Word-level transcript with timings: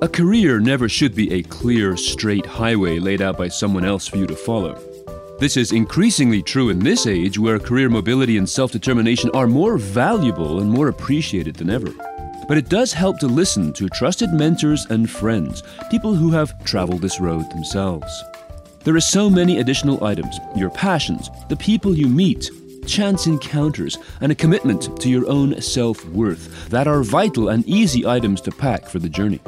A 0.00 0.08
career 0.08 0.60
never 0.60 0.88
should 0.88 1.12
be 1.16 1.32
a 1.32 1.42
clear, 1.42 1.96
straight 1.96 2.46
highway 2.46 3.00
laid 3.00 3.20
out 3.20 3.36
by 3.36 3.48
someone 3.48 3.84
else 3.84 4.06
for 4.06 4.16
you 4.16 4.28
to 4.28 4.36
follow. 4.36 4.78
This 5.40 5.56
is 5.56 5.72
increasingly 5.72 6.40
true 6.40 6.68
in 6.68 6.78
this 6.78 7.08
age 7.08 7.36
where 7.36 7.58
career 7.58 7.88
mobility 7.88 8.38
and 8.38 8.48
self 8.48 8.70
determination 8.70 9.28
are 9.34 9.48
more 9.48 9.76
valuable 9.76 10.60
and 10.60 10.70
more 10.70 10.86
appreciated 10.86 11.56
than 11.56 11.68
ever. 11.68 11.90
But 12.46 12.58
it 12.58 12.68
does 12.68 12.92
help 12.92 13.18
to 13.18 13.26
listen 13.26 13.72
to 13.72 13.88
trusted 13.88 14.32
mentors 14.32 14.86
and 14.88 15.10
friends, 15.10 15.64
people 15.90 16.14
who 16.14 16.30
have 16.30 16.64
traveled 16.64 17.02
this 17.02 17.18
road 17.18 17.50
themselves. 17.50 18.22
There 18.84 18.94
are 18.94 19.00
so 19.00 19.28
many 19.28 19.58
additional 19.58 20.04
items 20.04 20.38
your 20.54 20.70
passions, 20.70 21.28
the 21.48 21.56
people 21.56 21.98
you 21.98 22.06
meet, 22.06 22.52
chance 22.86 23.26
encounters, 23.26 23.98
and 24.20 24.30
a 24.30 24.36
commitment 24.36 25.00
to 25.00 25.10
your 25.10 25.28
own 25.28 25.60
self 25.60 26.04
worth 26.06 26.68
that 26.68 26.86
are 26.86 27.02
vital 27.02 27.48
and 27.48 27.66
easy 27.66 28.06
items 28.06 28.40
to 28.42 28.52
pack 28.52 28.86
for 28.86 29.00
the 29.00 29.08
journey. 29.08 29.40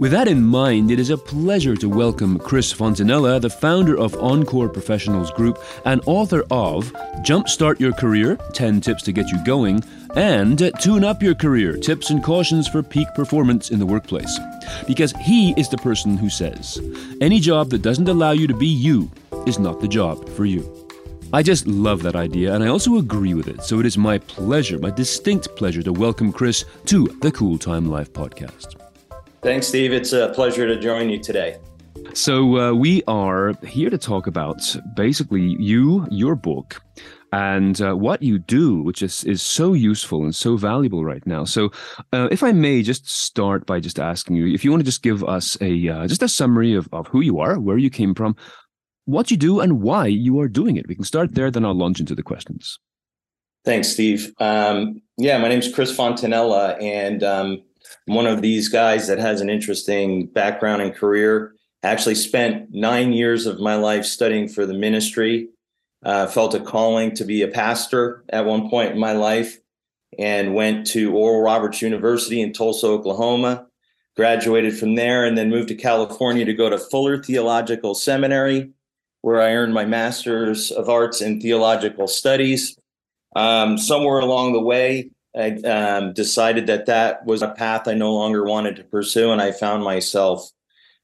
With 0.00 0.12
that 0.12 0.28
in 0.28 0.42
mind, 0.42 0.90
it 0.90 0.98
is 0.98 1.10
a 1.10 1.18
pleasure 1.18 1.76
to 1.76 1.86
welcome 1.86 2.38
Chris 2.38 2.72
Fontanella, 2.72 3.38
the 3.38 3.50
founder 3.50 3.98
of 3.98 4.16
Encore 4.16 4.70
Professionals 4.70 5.30
Group 5.30 5.62
and 5.84 6.00
author 6.06 6.42
of 6.50 6.90
Jumpstart 7.22 7.78
Your 7.78 7.92
Career 7.92 8.38
10 8.54 8.80
Tips 8.80 9.02
to 9.02 9.12
Get 9.12 9.28
You 9.28 9.44
Going 9.44 9.84
and 10.16 10.72
Tune 10.80 11.04
Up 11.04 11.22
Your 11.22 11.34
Career 11.34 11.76
Tips 11.76 12.08
and 12.08 12.24
Cautions 12.24 12.66
for 12.66 12.82
Peak 12.82 13.08
Performance 13.14 13.70
in 13.70 13.78
the 13.78 13.84
Workplace. 13.84 14.40
Because 14.86 15.12
he 15.20 15.52
is 15.58 15.68
the 15.68 15.76
person 15.76 16.16
who 16.16 16.30
says, 16.30 16.80
any 17.20 17.38
job 17.38 17.68
that 17.68 17.82
doesn't 17.82 18.08
allow 18.08 18.30
you 18.30 18.46
to 18.46 18.56
be 18.56 18.68
you 18.68 19.10
is 19.46 19.58
not 19.58 19.82
the 19.82 19.88
job 19.88 20.26
for 20.30 20.46
you. 20.46 20.88
I 21.34 21.42
just 21.42 21.66
love 21.66 22.02
that 22.04 22.16
idea 22.16 22.54
and 22.54 22.64
I 22.64 22.68
also 22.68 22.96
agree 22.96 23.34
with 23.34 23.48
it. 23.48 23.62
So 23.64 23.80
it 23.80 23.84
is 23.84 23.98
my 23.98 24.16
pleasure, 24.16 24.78
my 24.78 24.92
distinct 24.92 25.54
pleasure, 25.56 25.82
to 25.82 25.92
welcome 25.92 26.32
Chris 26.32 26.64
to 26.86 27.06
the 27.20 27.30
Cool 27.30 27.58
Time 27.58 27.90
Life 27.90 28.14
podcast. 28.14 28.79
Thanks, 29.42 29.68
Steve. 29.68 29.92
It's 29.92 30.12
a 30.12 30.28
pleasure 30.34 30.66
to 30.66 30.78
join 30.78 31.08
you 31.08 31.18
today. 31.18 31.56
So, 32.12 32.58
uh, 32.58 32.72
we 32.74 33.02
are 33.06 33.54
here 33.64 33.88
to 33.88 33.96
talk 33.96 34.26
about 34.26 34.60
basically 34.94 35.56
you, 35.58 36.06
your 36.10 36.34
book, 36.34 36.82
and 37.32 37.80
uh, 37.80 37.94
what 37.94 38.22
you 38.22 38.38
do, 38.38 38.82
which 38.82 39.00
is, 39.00 39.24
is 39.24 39.40
so 39.42 39.72
useful 39.72 40.24
and 40.24 40.34
so 40.34 40.56
valuable 40.56 41.04
right 41.04 41.26
now. 41.26 41.44
So, 41.44 41.70
uh, 42.12 42.28
if 42.30 42.42
I 42.42 42.52
may 42.52 42.82
just 42.82 43.08
start 43.08 43.64
by 43.64 43.80
just 43.80 43.98
asking 43.98 44.36
you, 44.36 44.52
if 44.52 44.62
you 44.62 44.70
want 44.70 44.80
to 44.80 44.84
just 44.84 45.02
give 45.02 45.24
us 45.24 45.56
a 45.62 45.88
uh, 45.88 46.06
just 46.06 46.22
a 46.22 46.28
summary 46.28 46.74
of, 46.74 46.88
of 46.92 47.06
who 47.08 47.20
you 47.20 47.38
are, 47.38 47.58
where 47.58 47.78
you 47.78 47.88
came 47.90 48.14
from, 48.14 48.36
what 49.06 49.30
you 49.30 49.38
do, 49.38 49.60
and 49.60 49.80
why 49.80 50.06
you 50.06 50.38
are 50.40 50.48
doing 50.48 50.76
it. 50.76 50.86
We 50.86 50.96
can 50.96 51.04
start 51.04 51.34
there, 51.34 51.50
then 51.50 51.64
I'll 51.64 51.74
launch 51.74 52.00
into 52.00 52.14
the 52.14 52.22
questions. 52.22 52.78
Thanks, 53.64 53.88
Steve. 53.88 54.32
Um, 54.38 55.00
yeah, 55.16 55.38
my 55.38 55.48
name 55.48 55.60
is 55.60 55.72
Chris 55.72 55.96
Fontanella, 55.96 56.80
and 56.82 57.22
um, 57.22 57.62
one 58.06 58.26
of 58.26 58.42
these 58.42 58.68
guys 58.68 59.06
that 59.08 59.18
has 59.18 59.40
an 59.40 59.50
interesting 59.50 60.26
background 60.26 60.82
and 60.82 60.94
career. 60.94 61.54
Actually, 61.82 62.14
spent 62.14 62.68
nine 62.70 63.12
years 63.12 63.46
of 63.46 63.60
my 63.60 63.74
life 63.74 64.04
studying 64.04 64.48
for 64.48 64.66
the 64.66 64.74
ministry. 64.74 65.48
Uh, 66.02 66.26
felt 66.26 66.54
a 66.54 66.60
calling 66.60 67.14
to 67.14 67.24
be 67.24 67.42
a 67.42 67.48
pastor 67.48 68.24
at 68.30 68.46
one 68.46 68.70
point 68.70 68.92
in 68.92 68.98
my 68.98 69.12
life, 69.12 69.58
and 70.18 70.54
went 70.54 70.86
to 70.86 71.14
Oral 71.14 71.42
Roberts 71.42 71.82
University 71.82 72.40
in 72.40 72.52
Tulsa, 72.52 72.86
Oklahoma. 72.86 73.66
Graduated 74.16 74.78
from 74.78 74.96
there, 74.96 75.24
and 75.24 75.38
then 75.38 75.50
moved 75.50 75.68
to 75.68 75.74
California 75.74 76.44
to 76.44 76.52
go 76.52 76.68
to 76.68 76.78
Fuller 76.78 77.22
Theological 77.22 77.94
Seminary, 77.94 78.70
where 79.22 79.40
I 79.40 79.54
earned 79.54 79.72
my 79.72 79.84
master's 79.84 80.70
of 80.70 80.88
arts 80.88 81.22
in 81.22 81.40
theological 81.40 82.06
studies. 82.06 82.76
Um, 83.36 83.78
somewhere 83.78 84.18
along 84.18 84.52
the 84.52 84.60
way, 84.60 85.10
I 85.36 85.50
um, 85.60 86.12
decided 86.12 86.66
that 86.66 86.86
that 86.86 87.24
was 87.24 87.42
a 87.42 87.50
path 87.50 87.86
I 87.86 87.94
no 87.94 88.12
longer 88.12 88.44
wanted 88.44 88.76
to 88.76 88.84
pursue, 88.84 89.30
and 89.30 89.40
I 89.40 89.52
found 89.52 89.84
myself 89.84 90.50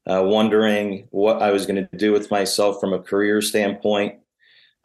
uh, 0.05 0.21
wondering 0.23 1.07
what 1.11 1.41
I 1.41 1.51
was 1.51 1.65
going 1.65 1.87
to 1.87 1.97
do 1.97 2.11
with 2.11 2.31
myself 2.31 2.79
from 2.79 2.93
a 2.93 2.99
career 2.99 3.41
standpoint. 3.41 4.15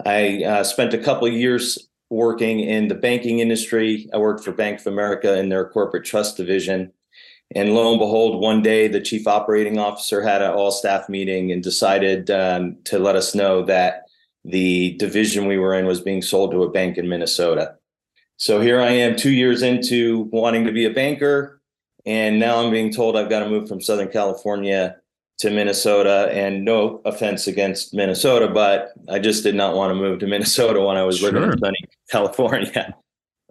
I 0.05 0.43
uh, 0.45 0.65
spent 0.65 0.95
a 0.95 0.99
couple 0.99 1.29
years 1.29 1.89
working 2.11 2.61
in 2.61 2.89
the 2.89 2.95
banking 2.95 3.39
industry. 3.39 4.09
I 4.13 4.19
worked 4.19 4.45
for 4.45 4.53
Bank 4.53 4.81
of 4.81 4.87
America 4.87 5.39
in 5.39 5.49
their 5.49 5.69
corporate 5.69 6.05
trust 6.05 6.37
division. 6.37 6.93
And 7.55 7.75
lo 7.75 7.91
and 7.91 7.99
behold, 7.99 8.41
one 8.41 8.63
day 8.63 8.89
the 8.89 9.01
chief 9.01 9.27
operating 9.27 9.79
officer 9.79 10.23
had 10.23 10.43
an 10.43 10.53
all 10.53 10.71
staff 10.71 11.09
meeting 11.09 11.53
and 11.53 11.63
decided 11.63 12.31
um, 12.31 12.77
to 12.85 12.99
let 12.99 13.17
us 13.17 13.35
know 13.35 13.65
that 13.65 14.05
the 14.45 14.97
division 14.99 15.47
we 15.47 15.59
were 15.59 15.75
in 15.75 15.87
was 15.87 16.01
being 16.01 16.23
sold 16.23 16.51
to 16.53 16.63
a 16.63 16.71
bank 16.71 16.99
in 16.99 17.09
Minnesota. 17.09 17.77
So 18.43 18.61
here 18.61 18.81
I 18.81 18.91
am, 18.91 19.15
two 19.15 19.31
years 19.31 19.63
into 19.63 20.23
wanting 20.33 20.65
to 20.65 20.73
be 20.73 20.85
a 20.85 20.91
banker, 20.91 21.63
and 22.05 22.41
now 22.41 22.57
I'm 22.57 22.73
being 22.73 22.93
told 22.93 23.17
I've 23.17 23.31
got 23.31 23.45
to 23.45 23.49
move 23.49 23.69
from 23.69 23.81
Southern 23.81 24.09
California 24.09 24.97
to 25.39 25.51
Minnesota. 25.51 26.29
And 26.33 26.65
no 26.65 27.01
offense 27.05 27.47
against 27.47 27.95
Minnesota, 27.95 28.49
but 28.49 28.95
I 29.09 29.21
just 29.21 29.45
did 29.45 29.55
not 29.55 29.77
want 29.77 29.93
to 29.93 29.95
move 29.95 30.19
to 30.19 30.27
Minnesota 30.35 30.81
when 30.81 30.97
I 30.97 31.05
was 31.05 31.19
sure. 31.19 31.31
living 31.31 31.53
in 31.53 31.59
sunny 31.61 31.85
California. 32.11 32.97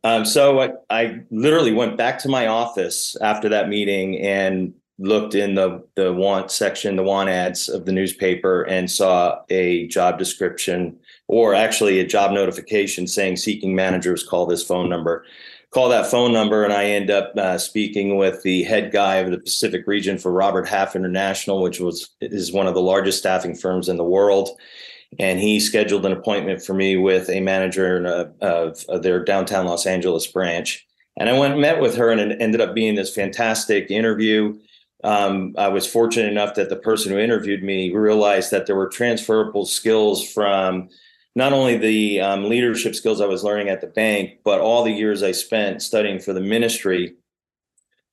Um, 0.04 0.26
so 0.26 0.60
I, 0.60 0.72
I 0.90 1.22
literally 1.32 1.72
went 1.72 1.96
back 1.96 2.20
to 2.24 2.28
my 2.28 2.48
office 2.48 3.16
after 3.22 3.48
that 3.48 3.70
meeting 3.70 4.20
and 4.20 4.74
looked 5.00 5.36
in 5.36 5.56
the 5.56 5.88
the 5.96 6.12
want 6.12 6.52
section, 6.52 6.98
the 6.98 7.04
want 7.04 7.30
ads 7.30 7.70
of 7.70 7.86
the 7.86 7.94
newspaper, 7.94 8.64
and 8.64 8.92
saw 8.92 9.40
a 9.50 9.88
job 9.88 10.20
description 10.20 11.00
or 11.32 11.56
actually 11.56 11.98
a 11.98 12.06
job 12.06 12.34
notification 12.34 13.08
saying 13.08 13.38
seeking 13.38 13.74
managers 13.74 14.22
call 14.22 14.46
this 14.46 14.62
phone 14.62 14.90
number. 14.90 15.24
Call 15.72 15.88
that 15.88 16.08
phone 16.08 16.34
number 16.34 16.66
and 16.66 16.74
i 16.74 16.84
end 16.84 17.10
up 17.10 17.32
uh, 17.38 17.58
speaking 17.58 18.18
with 18.18 18.44
the 18.44 18.64
head 18.64 18.92
guy 18.92 19.16
of 19.16 19.32
the 19.32 19.40
pacific 19.40 19.88
region 19.88 20.18
for 20.18 20.30
robert 20.30 20.68
half 20.68 20.98
international 20.98 21.64
which 21.64 21.80
was 21.80 22.10
is 22.20 22.52
one 22.52 22.68
of 22.68 22.74
the 22.74 22.82
largest 22.82 23.20
staffing 23.20 23.56
firms 23.56 23.88
in 23.88 23.96
the 23.96 24.04
world. 24.04 24.50
And 25.20 25.40
he 25.40 25.62
scheduled 25.62 26.06
an 26.06 26.12
appointment 26.12 26.62
for 26.62 26.74
me 26.74 26.98
with 26.98 27.30
a 27.30 27.40
manager 27.40 28.06
of, 28.42 28.86
of 28.90 29.02
their 29.02 29.24
downtown 29.24 29.66
los 29.66 29.86
angeles 29.86 30.28
branch. 30.28 30.86
And 31.18 31.30
i 31.30 31.40
went 31.40 31.54
and 31.54 31.62
met 31.62 31.80
with 31.80 31.96
her 31.96 32.10
and 32.12 32.20
it 32.20 32.42
ended 32.42 32.60
up 32.60 32.76
being 32.76 32.96
this 32.96 33.16
fantastic 33.16 33.90
interview. 33.90 34.60
Um, 35.06 35.56
I 35.58 35.70
was 35.70 35.88
fortunate 35.88 36.30
enough 36.30 36.56
that 36.56 36.68
the 36.68 36.76
person 36.76 37.14
who 37.14 37.18
interviewed 37.18 37.64
me 37.64 37.92
realized 37.92 38.52
that 38.52 38.66
there 38.66 38.76
were 38.76 38.90
transferable 38.90 39.66
skills 39.66 40.30
from 40.30 40.90
not 41.36 41.54
only 41.54 41.78
the 41.78 42.22
um, 42.22 42.50
leadership 42.50 42.96
skills 42.96 43.22
I 43.22 43.26
was 43.26 43.44
learning 43.44 43.70
at 43.70 43.82
the 43.82 43.88
bank, 43.88 44.40
but 44.44 44.60
all 44.60 44.84
the 44.84 44.92
years 44.92 45.24
I 45.24 45.32
spent 45.32 45.82
studying 45.82 46.20
for 46.20 46.34
the 46.34 46.42
ministry, 46.42 47.16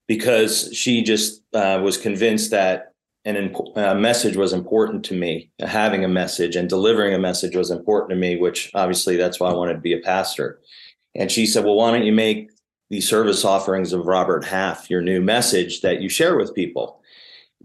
because 0.07 0.71
she 0.73 1.03
just 1.03 1.43
uh, 1.53 1.81
was 1.83 1.97
convinced 1.97 2.51
that 2.53 2.95
an 3.25 3.37
imp- 3.37 3.77
a 3.77 3.95
message 3.95 4.37
was 4.37 4.53
important 4.53 5.05
to 5.07 5.15
me. 5.15 5.51
Having 5.61 6.05
a 6.05 6.09
message 6.09 6.57
and 6.57 6.69
delivering 6.69 7.13
a 7.13 7.19
message 7.19 7.57
was 7.57 7.71
important 7.71 8.11
to 8.11 8.17
me, 8.17 8.37
which 8.37 8.71
obviously 8.75 9.17
that's 9.17 9.39
why 9.39 9.51
I 9.51 9.55
wanted 9.55 9.75
to 9.75 9.81
be 9.81 9.93
a 9.93 10.01
pastor. 10.01 10.61
And 11.15 11.31
she 11.31 11.45
said, 11.45 11.65
"Well, 11.65 11.75
why 11.75 11.91
don't 11.91 12.07
you 12.07 12.13
make 12.13 12.51
the 12.89 13.01
service 13.01 13.45
offerings 13.45 13.93
of 13.93 14.07
Robert 14.07 14.45
Half 14.45 14.89
your 14.89 15.03
new 15.03 15.21
message 15.21 15.83
that 15.83 16.01
you 16.01 16.09
share 16.09 16.37
with 16.37 16.55
people?" 16.55 17.03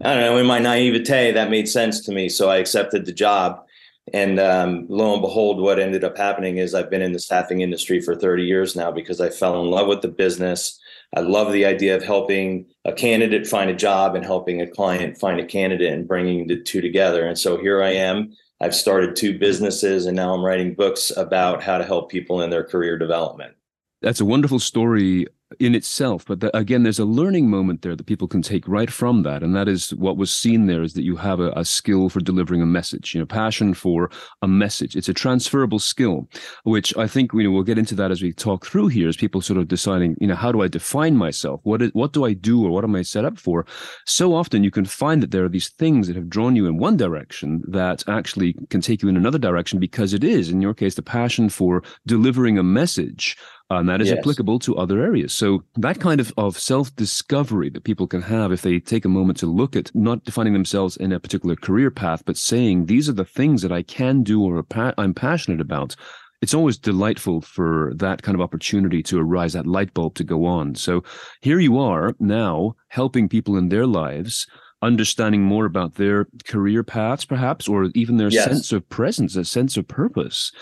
I 0.02 0.12
don't 0.12 0.22
know. 0.22 0.36
In 0.36 0.46
my 0.46 0.58
naivete, 0.58 1.32
that 1.32 1.50
made 1.50 1.68
sense 1.68 2.00
to 2.00 2.12
me, 2.12 2.28
so 2.28 2.50
I 2.50 2.56
accepted 2.56 3.06
the 3.06 3.12
job 3.12 3.63
and 4.12 4.38
um, 4.38 4.86
lo 4.88 5.14
and 5.14 5.22
behold, 5.22 5.60
what 5.60 5.78
ended 5.78 6.04
up 6.04 6.16
happening 6.16 6.58
is 6.58 6.74
I've 6.74 6.90
been 6.90 7.02
in 7.02 7.12
the 7.12 7.18
staffing 7.18 7.62
industry 7.62 8.00
for 8.00 8.14
30 8.14 8.42
years 8.44 8.76
now 8.76 8.90
because 8.90 9.20
I 9.20 9.30
fell 9.30 9.60
in 9.62 9.70
love 9.70 9.86
with 9.86 10.02
the 10.02 10.08
business. 10.08 10.78
I 11.16 11.20
love 11.20 11.52
the 11.52 11.64
idea 11.64 11.96
of 11.96 12.02
helping 12.02 12.66
a 12.84 12.92
candidate 12.92 13.46
find 13.46 13.70
a 13.70 13.74
job 13.74 14.14
and 14.14 14.24
helping 14.24 14.60
a 14.60 14.66
client 14.66 15.18
find 15.18 15.40
a 15.40 15.46
candidate 15.46 15.92
and 15.92 16.06
bringing 16.06 16.46
the 16.46 16.60
two 16.60 16.82
together. 16.82 17.26
And 17.26 17.38
so 17.38 17.56
here 17.56 17.82
I 17.82 17.92
am. 17.92 18.34
I've 18.60 18.74
started 18.74 19.16
two 19.16 19.38
businesses 19.38 20.06
and 20.06 20.16
now 20.16 20.34
I'm 20.34 20.44
writing 20.44 20.74
books 20.74 21.10
about 21.16 21.62
how 21.62 21.78
to 21.78 21.84
help 21.84 22.10
people 22.10 22.42
in 22.42 22.50
their 22.50 22.64
career 22.64 22.98
development. 22.98 23.54
That's 24.02 24.20
a 24.20 24.24
wonderful 24.24 24.58
story 24.58 25.26
in 25.60 25.74
itself. 25.74 26.24
But 26.26 26.40
the, 26.40 26.56
again, 26.56 26.82
there's 26.82 26.98
a 26.98 27.04
learning 27.04 27.48
moment 27.48 27.82
there 27.82 27.96
that 27.96 28.06
people 28.06 28.28
can 28.28 28.42
take 28.42 28.66
right 28.68 28.90
from 28.90 29.22
that, 29.22 29.42
and 29.42 29.54
that 29.54 29.68
is 29.68 29.94
what 29.94 30.16
was 30.16 30.32
seen 30.32 30.66
there 30.66 30.82
is 30.82 30.94
that 30.94 31.02
you 31.02 31.16
have 31.16 31.40
a, 31.40 31.50
a, 31.52 31.64
skill 31.64 32.08
for 32.08 32.20
delivering 32.20 32.62
a 32.62 32.66
message, 32.66 33.14
you 33.14 33.20
know, 33.20 33.26
passion 33.26 33.74
for 33.74 34.10
a 34.42 34.48
message. 34.48 34.96
It's 34.96 35.08
a 35.08 35.14
transferable 35.14 35.78
skill, 35.78 36.28
which 36.64 36.96
I 36.96 37.06
think 37.06 37.32
you 37.32 37.44
know 37.44 37.50
we'll 37.50 37.62
get 37.62 37.78
into 37.78 37.94
that 37.96 38.10
as 38.10 38.22
we 38.22 38.32
talk 38.32 38.66
through 38.66 38.88
here, 38.88 39.08
as 39.08 39.16
people 39.16 39.40
sort 39.40 39.58
of 39.58 39.68
deciding, 39.68 40.16
you 40.20 40.26
know, 40.26 40.34
how 40.34 40.52
do 40.52 40.62
I 40.62 40.68
define 40.68 41.16
myself? 41.16 41.60
What 41.64 41.82
is, 41.82 41.90
what 41.94 42.12
do 42.12 42.24
I 42.24 42.32
do, 42.32 42.64
or 42.64 42.70
what 42.70 42.84
am 42.84 42.94
I 42.94 43.02
set 43.02 43.24
up 43.24 43.38
for? 43.38 43.66
So 44.06 44.34
often 44.34 44.64
you 44.64 44.70
can 44.70 44.84
find 44.84 45.22
that 45.22 45.30
there 45.30 45.44
are 45.44 45.48
these 45.48 45.68
things 45.68 46.06
that 46.06 46.16
have 46.16 46.28
drawn 46.28 46.56
you 46.56 46.66
in 46.66 46.78
one 46.78 46.96
direction 46.96 47.62
that 47.68 48.04
actually 48.08 48.54
can 48.70 48.80
take 48.80 49.02
you 49.02 49.08
in 49.08 49.16
another 49.16 49.38
direction 49.38 49.78
because 49.78 50.12
it 50.12 50.24
is, 50.24 50.50
in 50.50 50.60
your 50.60 50.74
case, 50.74 50.94
the 50.94 51.02
passion 51.02 51.48
for 51.48 51.82
delivering 52.06 52.58
a 52.58 52.62
message 52.62 53.36
and 53.70 53.88
that 53.88 54.00
is 54.00 54.08
yes. 54.08 54.18
applicable 54.18 54.58
to 54.60 54.76
other 54.76 55.02
areas. 55.02 55.32
So 55.32 55.64
that 55.76 56.00
kind 56.00 56.20
of, 56.20 56.32
of 56.36 56.58
self-discovery 56.58 57.70
that 57.70 57.84
people 57.84 58.06
can 58.06 58.22
have 58.22 58.52
if 58.52 58.62
they 58.62 58.78
take 58.78 59.04
a 59.04 59.08
moment 59.08 59.38
to 59.38 59.46
look 59.46 59.74
at 59.74 59.94
not 59.94 60.24
defining 60.24 60.52
themselves 60.52 60.96
in 60.96 61.12
a 61.12 61.20
particular 61.20 61.56
career 61.56 61.90
path, 61.90 62.22
but 62.24 62.36
saying 62.36 62.86
these 62.86 63.08
are 63.08 63.14
the 63.14 63.24
things 63.24 63.62
that 63.62 63.72
I 63.72 63.82
can 63.82 64.22
do 64.22 64.42
or 64.42 64.64
I'm 64.98 65.14
passionate 65.14 65.60
about 65.60 65.96
it's 66.42 66.52
always 66.52 66.76
delightful 66.76 67.40
for 67.40 67.92
that 67.96 68.20
kind 68.20 68.34
of 68.34 68.42
opportunity 68.42 69.02
to 69.04 69.18
arise, 69.18 69.54
that 69.54 69.66
light 69.66 69.94
bulb 69.94 70.14
to 70.16 70.24
go 70.24 70.44
on. 70.44 70.74
So 70.74 71.02
here 71.40 71.58
you 71.58 71.78
are 71.78 72.14
now 72.20 72.76
helping 72.88 73.30
people 73.30 73.56
in 73.56 73.70
their 73.70 73.86
lives 73.86 74.46
understanding 74.82 75.42
more 75.42 75.64
about 75.64 75.94
their 75.94 76.28
career 76.46 76.84
paths, 76.84 77.24
perhaps, 77.24 77.66
or 77.66 77.90
even 77.94 78.18
their 78.18 78.28
yes. 78.28 78.44
sense 78.44 78.72
of 78.72 78.86
presence, 78.90 79.36
a 79.36 79.44
sense 79.44 79.78
of 79.78 79.88
purpose. 79.88 80.52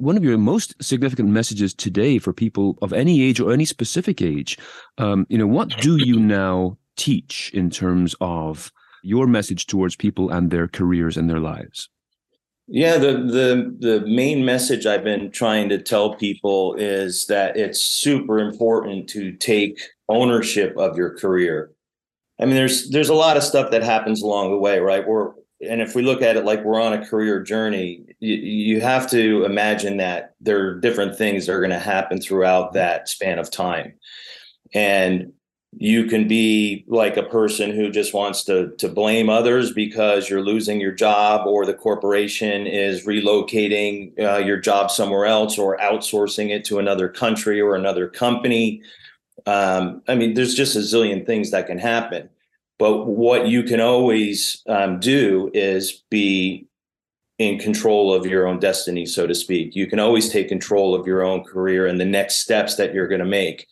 One 0.00 0.16
of 0.16 0.24
your 0.24 0.38
most 0.38 0.74
significant 0.82 1.28
messages 1.28 1.74
today 1.74 2.18
for 2.18 2.32
people 2.32 2.78
of 2.80 2.94
any 2.94 3.22
age 3.22 3.38
or 3.38 3.52
any 3.52 3.66
specific 3.66 4.22
age, 4.22 4.56
um, 4.96 5.26
you 5.28 5.36
know, 5.36 5.46
what 5.46 5.68
do 5.80 5.98
you 5.98 6.18
now 6.18 6.78
teach 6.96 7.50
in 7.52 7.68
terms 7.68 8.14
of 8.22 8.72
your 9.02 9.26
message 9.26 9.66
towards 9.66 9.96
people 9.96 10.30
and 10.30 10.50
their 10.50 10.68
careers 10.68 11.18
and 11.18 11.28
their 11.28 11.38
lives? 11.38 11.90
Yeah, 12.66 12.96
the 12.96 13.12
the 13.12 13.76
the 13.78 14.06
main 14.06 14.42
message 14.42 14.86
I've 14.86 15.04
been 15.04 15.30
trying 15.30 15.68
to 15.68 15.82
tell 15.82 16.14
people 16.14 16.76
is 16.76 17.26
that 17.26 17.58
it's 17.58 17.80
super 17.80 18.38
important 18.38 19.06
to 19.10 19.32
take 19.32 19.80
ownership 20.08 20.78
of 20.78 20.96
your 20.96 21.18
career. 21.18 21.72
I 22.40 22.46
mean, 22.46 22.54
there's 22.54 22.88
there's 22.88 23.10
a 23.10 23.14
lot 23.14 23.36
of 23.36 23.42
stuff 23.42 23.70
that 23.72 23.82
happens 23.82 24.22
along 24.22 24.50
the 24.50 24.56
way, 24.58 24.78
right? 24.78 25.06
We're 25.06 25.32
and 25.68 25.82
if 25.82 25.94
we 25.94 26.02
look 26.02 26.22
at 26.22 26.36
it 26.36 26.44
like 26.44 26.64
we're 26.64 26.80
on 26.80 26.94
a 26.94 27.06
career 27.06 27.42
journey, 27.42 28.04
you, 28.18 28.34
you 28.34 28.80
have 28.80 29.10
to 29.10 29.44
imagine 29.44 29.98
that 29.98 30.34
there 30.40 30.66
are 30.66 30.80
different 30.80 31.16
things 31.16 31.46
that 31.46 31.52
are 31.52 31.60
going 31.60 31.70
to 31.70 31.78
happen 31.78 32.20
throughout 32.20 32.72
that 32.72 33.08
span 33.08 33.38
of 33.38 33.50
time. 33.50 33.94
And 34.72 35.32
you 35.78 36.06
can 36.06 36.26
be 36.26 36.84
like 36.88 37.16
a 37.16 37.22
person 37.22 37.70
who 37.70 37.90
just 37.90 38.12
wants 38.12 38.42
to 38.44 38.74
to 38.78 38.88
blame 38.88 39.28
others 39.28 39.72
because 39.72 40.28
you're 40.28 40.42
losing 40.42 40.80
your 40.80 40.92
job 40.92 41.46
or 41.46 41.64
the 41.64 41.74
corporation 41.74 42.66
is 42.66 43.06
relocating 43.06 44.18
uh, 44.18 44.38
your 44.38 44.58
job 44.58 44.90
somewhere 44.90 45.26
else 45.26 45.58
or 45.58 45.76
outsourcing 45.78 46.50
it 46.50 46.64
to 46.64 46.80
another 46.80 47.08
country 47.08 47.60
or 47.60 47.76
another 47.76 48.08
company 48.08 48.82
um, 49.46 50.02
i 50.08 50.14
mean 50.16 50.34
there's 50.34 50.56
just 50.56 50.74
a 50.74 50.80
zillion 50.80 51.24
things 51.24 51.52
that 51.52 51.68
can 51.68 51.78
happen 51.78 52.28
but 52.80 53.06
what 53.06 53.46
you 53.46 53.62
can 53.62 53.80
always 53.80 54.62
um, 54.66 54.98
do 54.98 55.50
is 55.54 56.02
be 56.10 56.66
in 57.38 57.58
control 57.58 58.12
of 58.12 58.26
your 58.26 58.48
own 58.48 58.58
destiny 58.58 59.06
so 59.06 59.26
to 59.26 59.34
speak 59.34 59.76
you 59.76 59.86
can 59.86 60.00
always 60.00 60.28
take 60.30 60.48
control 60.48 60.94
of 60.94 61.06
your 61.06 61.22
own 61.22 61.44
career 61.44 61.86
and 61.86 62.00
the 62.00 62.04
next 62.04 62.38
steps 62.38 62.74
that 62.74 62.92
you're 62.92 63.08
going 63.08 63.20
to 63.20 63.24
make 63.24 63.68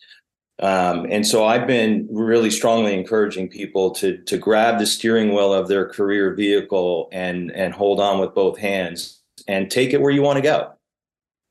um, 0.61 1.07
and 1.09 1.25
so 1.25 1.45
I've 1.45 1.67
been 1.67 2.07
really 2.11 2.49
strongly 2.49 2.93
encouraging 2.93 3.47
people 3.47 3.91
to 3.91 4.17
to 4.17 4.37
grab 4.37 4.77
the 4.77 4.85
steering 4.85 5.33
wheel 5.33 5.53
of 5.53 5.69
their 5.69 5.87
career 5.87 6.33
vehicle 6.33 7.07
and 7.11 7.51
and 7.51 7.73
hold 7.73 7.99
on 8.01 8.19
with 8.19 8.33
both 8.33 8.57
hands 8.57 9.21
and 9.47 9.71
take 9.71 9.93
it 9.93 10.01
where 10.01 10.11
you 10.11 10.21
want 10.21 10.35
to 10.37 10.41
go. 10.41 10.73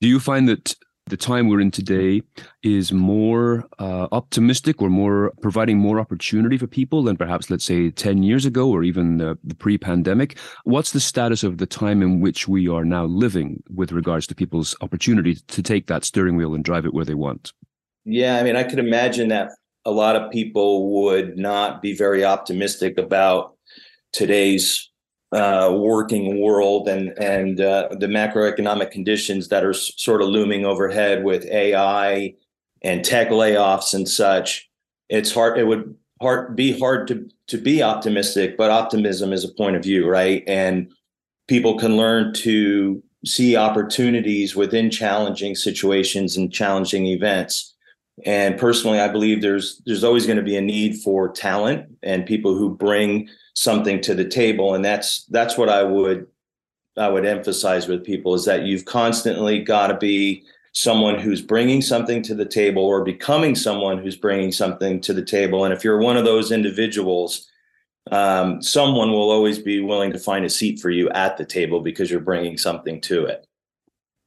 Do 0.03 0.09
you 0.09 0.21
find 0.21 0.49
that 0.49 0.75
the 1.09 1.17
time 1.17 1.49
we're 1.49 1.61
in 1.61 1.71
today 1.71 2.23
is 2.63 2.93
more 2.93 3.65
uh, 3.79 4.09
optimistic 4.13 4.81
or 4.83 4.89
more 4.89 5.33
providing 5.43 5.79
more 5.79 6.01
opportunity 6.01 6.57
for 6.57 6.67
people 6.67 7.03
than 7.03 7.17
perhaps, 7.17 7.51
let's 7.51 7.65
say, 7.65 7.91
10 7.91 8.23
years 8.23 8.45
ago 8.45 8.71
or 8.71 8.83
even 8.83 9.19
the, 9.19 9.39
the 9.45 9.55
pre 9.55 9.79
pandemic? 9.79 10.39
What's 10.65 10.93
the 10.93 11.01
status 11.01 11.43
of 11.43 11.59
the 11.59 11.67
time 11.67 12.03
in 12.03 12.21
which 12.21 12.49
we 12.49 12.69
are 12.69 12.85
now 12.85 13.05
living 13.05 13.63
with 13.75 13.93
regards 13.93 14.27
to 14.29 14.35
people's 14.35 14.77
opportunity 14.81 15.35
to 15.35 15.63
take 15.63 15.87
that 15.87 16.05
steering 16.05 16.37
wheel 16.37 16.55
and 16.55 16.65
drive 16.65 16.85
it 16.85 16.95
where 16.95 17.05
they 17.05 17.15
want? 17.15 17.53
Yeah, 18.05 18.39
I 18.39 18.43
mean, 18.43 18.57
I 18.57 18.63
could 18.63 18.79
imagine 18.79 19.29
that 19.29 19.51
a 19.85 19.91
lot 19.91 20.17
of 20.17 20.31
people 20.31 21.03
would 21.03 21.39
not 21.39 21.83
be 21.83 21.97
very 21.97 22.25
optimistic 22.25 22.99
about 22.99 23.55
today's 24.13 24.91
uh, 25.33 25.75
working 25.77 26.41
world 26.41 26.89
and 26.89 27.11
and 27.19 27.61
uh, 27.61 27.89
the 27.99 28.07
macroeconomic 28.07 28.91
conditions 28.91 29.49
that 29.49 29.65
are 29.65 29.71
s- 29.71 29.93
sort 29.97 30.23
of 30.23 30.29
looming 30.29 30.65
overhead 30.65 31.25
with 31.25 31.45
AI 31.47 32.35
and 32.83 33.05
tech 33.05 33.29
layoffs 33.29 33.95
and 33.95 34.09
such. 34.09 34.71
It's 35.09 35.33
hard. 35.33 35.59
It 35.59 35.65
would 35.65 35.95
hard 36.21 36.57
be 36.57 36.79
hard 36.79 37.09
to 37.09 37.29
to 37.49 37.59
be 37.59 37.83
optimistic, 37.83 38.57
but 38.57 38.71
optimism 38.71 39.33
is 39.33 39.45
a 39.45 39.55
point 39.55 39.77
of 39.77 39.83
view, 39.83 40.09
right? 40.09 40.43
And 40.47 40.91
people 41.47 41.79
can 41.79 41.97
learn 41.97 42.33
to 42.35 43.03
see 43.25 43.57
opportunities 43.57 44.55
within 44.55 44.91
challenging 44.91 45.55
situations 45.55 46.37
and 46.37 46.53
challenging 46.53 47.07
events 47.07 47.75
and 48.25 48.59
personally, 48.59 49.01
I 49.01 49.09
believe 49.09 49.43
there's 49.43 49.81
there's 49.87 50.05
always 50.05 50.27
going 50.27 50.39
to 50.39 50.43
be 50.43 50.57
a 50.57 50.61
need 50.61 51.01
for 51.03 51.29
talent 51.29 51.87
and 52.03 52.27
people 52.27 52.57
who 52.57 52.75
bring 52.75 53.29
something 53.59 54.01
to 54.01 54.15
the 54.15 54.25
table. 54.25 54.75
And 54.75 54.85
that's 54.85 55.25
that's 55.25 55.59
what 55.59 55.69
I 55.69 55.83
would 55.83 56.29
I 56.97 57.09
would 57.09 57.27
emphasize 57.27 57.89
with 57.89 58.05
people 58.05 58.35
is 58.35 58.45
that 58.45 58.63
you've 58.63 58.85
constantly 58.85 59.63
got 59.63 59.89
to 59.89 59.97
be 59.97 60.45
someone 60.73 61.19
who's 61.19 61.43
bringing 61.43 61.83
something 61.83 62.23
to 62.23 62.37
the 62.37 62.45
table 62.45 62.85
or 62.85 63.03
becoming 63.03 63.57
someone 63.57 63.99
who's 63.99 64.17
bringing 64.17 64.53
something 64.53 65.01
to 65.01 65.13
the 65.13 65.25
table. 65.25 65.65
And 65.65 65.75
if 65.75 65.83
you're 65.83 65.99
one 65.99 66.17
of 66.17 66.25
those 66.25 66.53
individuals, 66.53 67.51
um, 68.13 68.63
someone 68.63 69.11
will 69.11 69.31
always 69.31 69.59
be 69.59 69.81
willing 69.81 70.13
to 70.13 70.21
find 70.21 70.45
a 70.45 70.51
seat 70.51 70.79
for 70.79 70.91
you 70.91 71.11
at 71.11 71.37
the 71.37 71.45
table 71.45 71.81
because 71.81 72.13
you're 72.13 72.21
bringing 72.21 72.57
something 72.57 73.01
to 73.03 73.25
it. 73.25 73.48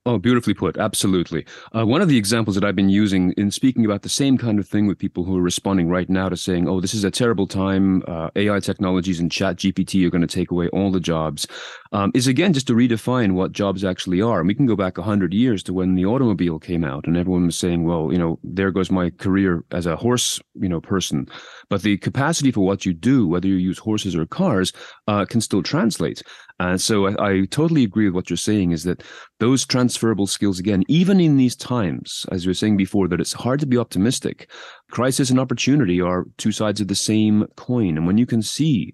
Oh, 0.04 0.18
beautifully 0.18 0.56
put. 0.56 0.78
Absolutely. 0.78 1.46
Uh, 1.76 1.86
one 1.86 2.02
of 2.02 2.10
the 2.10 2.18
examples 2.18 2.56
that 2.56 2.64
I've 2.64 2.76
been 2.76 2.90
using 2.90 3.34
in 3.34 3.52
speaking 3.52 3.86
about 3.86 4.02
the 4.02 4.10
same 4.10 4.36
kind 4.36 4.58
of 4.58 4.68
thing 4.68 4.88
with 4.88 4.98
people 4.98 5.24
who 5.24 5.38
are 5.38 5.44
responding 5.44 5.90
right 5.90 6.10
now 6.10 6.28
to 6.28 6.36
saying, 6.36 6.68
oh, 6.68 6.82
this 6.82 6.96
is 6.96 7.04
a 7.04 7.12
terrible 7.12 7.46
time. 7.46 8.02
Uh, 8.08 8.32
AI 8.36 8.60
technologies 8.60 9.20
and 9.20 9.32
chat 9.32 9.58
GPT 9.58 10.04
are 10.04 10.10
going 10.10 10.24
to 10.24 10.28
take 10.28 10.50
away 10.50 10.70
all 10.70 10.90
the 10.90 11.00
jobs 11.00 11.46
um, 11.92 12.12
is 12.16 12.26
again 12.26 12.52
just 12.52 12.66
to 12.68 12.74
redefine 12.74 13.34
what 13.34 13.52
jobs 13.52 13.84
actually 13.84 14.22
are. 14.22 14.40
And 14.40 14.48
we 14.48 14.56
can 14.56 14.66
go 14.66 14.76
back 14.76 14.98
100 14.98 15.36
years 15.36 15.62
to 15.64 15.74
when 15.74 15.94
the 15.94 16.06
automobile 16.06 16.58
came 16.58 16.84
out 16.84 17.06
and 17.06 17.16
everyone 17.16 17.46
was 17.46 17.58
saying, 17.60 17.84
well, 17.84 18.12
you 18.12 18.18
know, 18.18 18.40
there 18.44 18.72
goes 18.72 18.90
my 18.90 19.12
career 19.12 19.64
as 19.70 19.86
a 19.86 19.96
horse, 19.96 20.42
you 20.56 20.70
know, 20.70 20.82
person. 20.82 21.28
But 21.70 21.84
the 21.84 21.98
capacity 21.98 22.52
for 22.52 22.62
what 22.62 22.88
you 22.88 22.94
do, 22.94 23.28
whether 23.28 23.48
you 23.48 23.56
use 23.56 23.78
horses 23.78 24.16
or 24.16 24.26
cars, 24.26 24.74
uh, 25.08 25.26
can 25.26 25.42
still 25.42 25.62
translate. 25.62 26.24
And 26.60 26.80
so 26.80 27.08
I, 27.08 27.30
I, 27.30 27.46
totally 27.46 27.84
agree 27.84 28.06
with 28.06 28.14
what 28.14 28.30
you're 28.30 28.38
saying 28.38 28.72
is 28.72 28.84
that 28.84 29.04
those 29.42 29.66
transferable 29.66 30.28
skills, 30.28 30.60
again, 30.60 30.84
even 30.88 31.20
in 31.20 31.36
these 31.36 31.56
times, 31.56 32.28
as 32.32 32.46
you 32.46 32.52
were 32.52 32.54
saying 32.54 32.78
before, 32.78 33.08
that 33.08 33.20
it's 33.20 33.34
hard 33.34 33.60
to 33.60 33.66
be 33.66 33.76
optimistic. 33.76 34.52
Crisis 34.92 35.32
and 35.32 35.40
opportunity 35.40 36.00
are 36.00 36.28
two 36.38 36.52
sides 36.52 36.80
of 36.80 36.88
the 36.88 36.96
same 36.96 37.48
coin. 37.58 37.98
And 37.98 38.06
when 38.06 38.20
you 38.20 38.28
can 38.28 38.44
see 38.44 38.94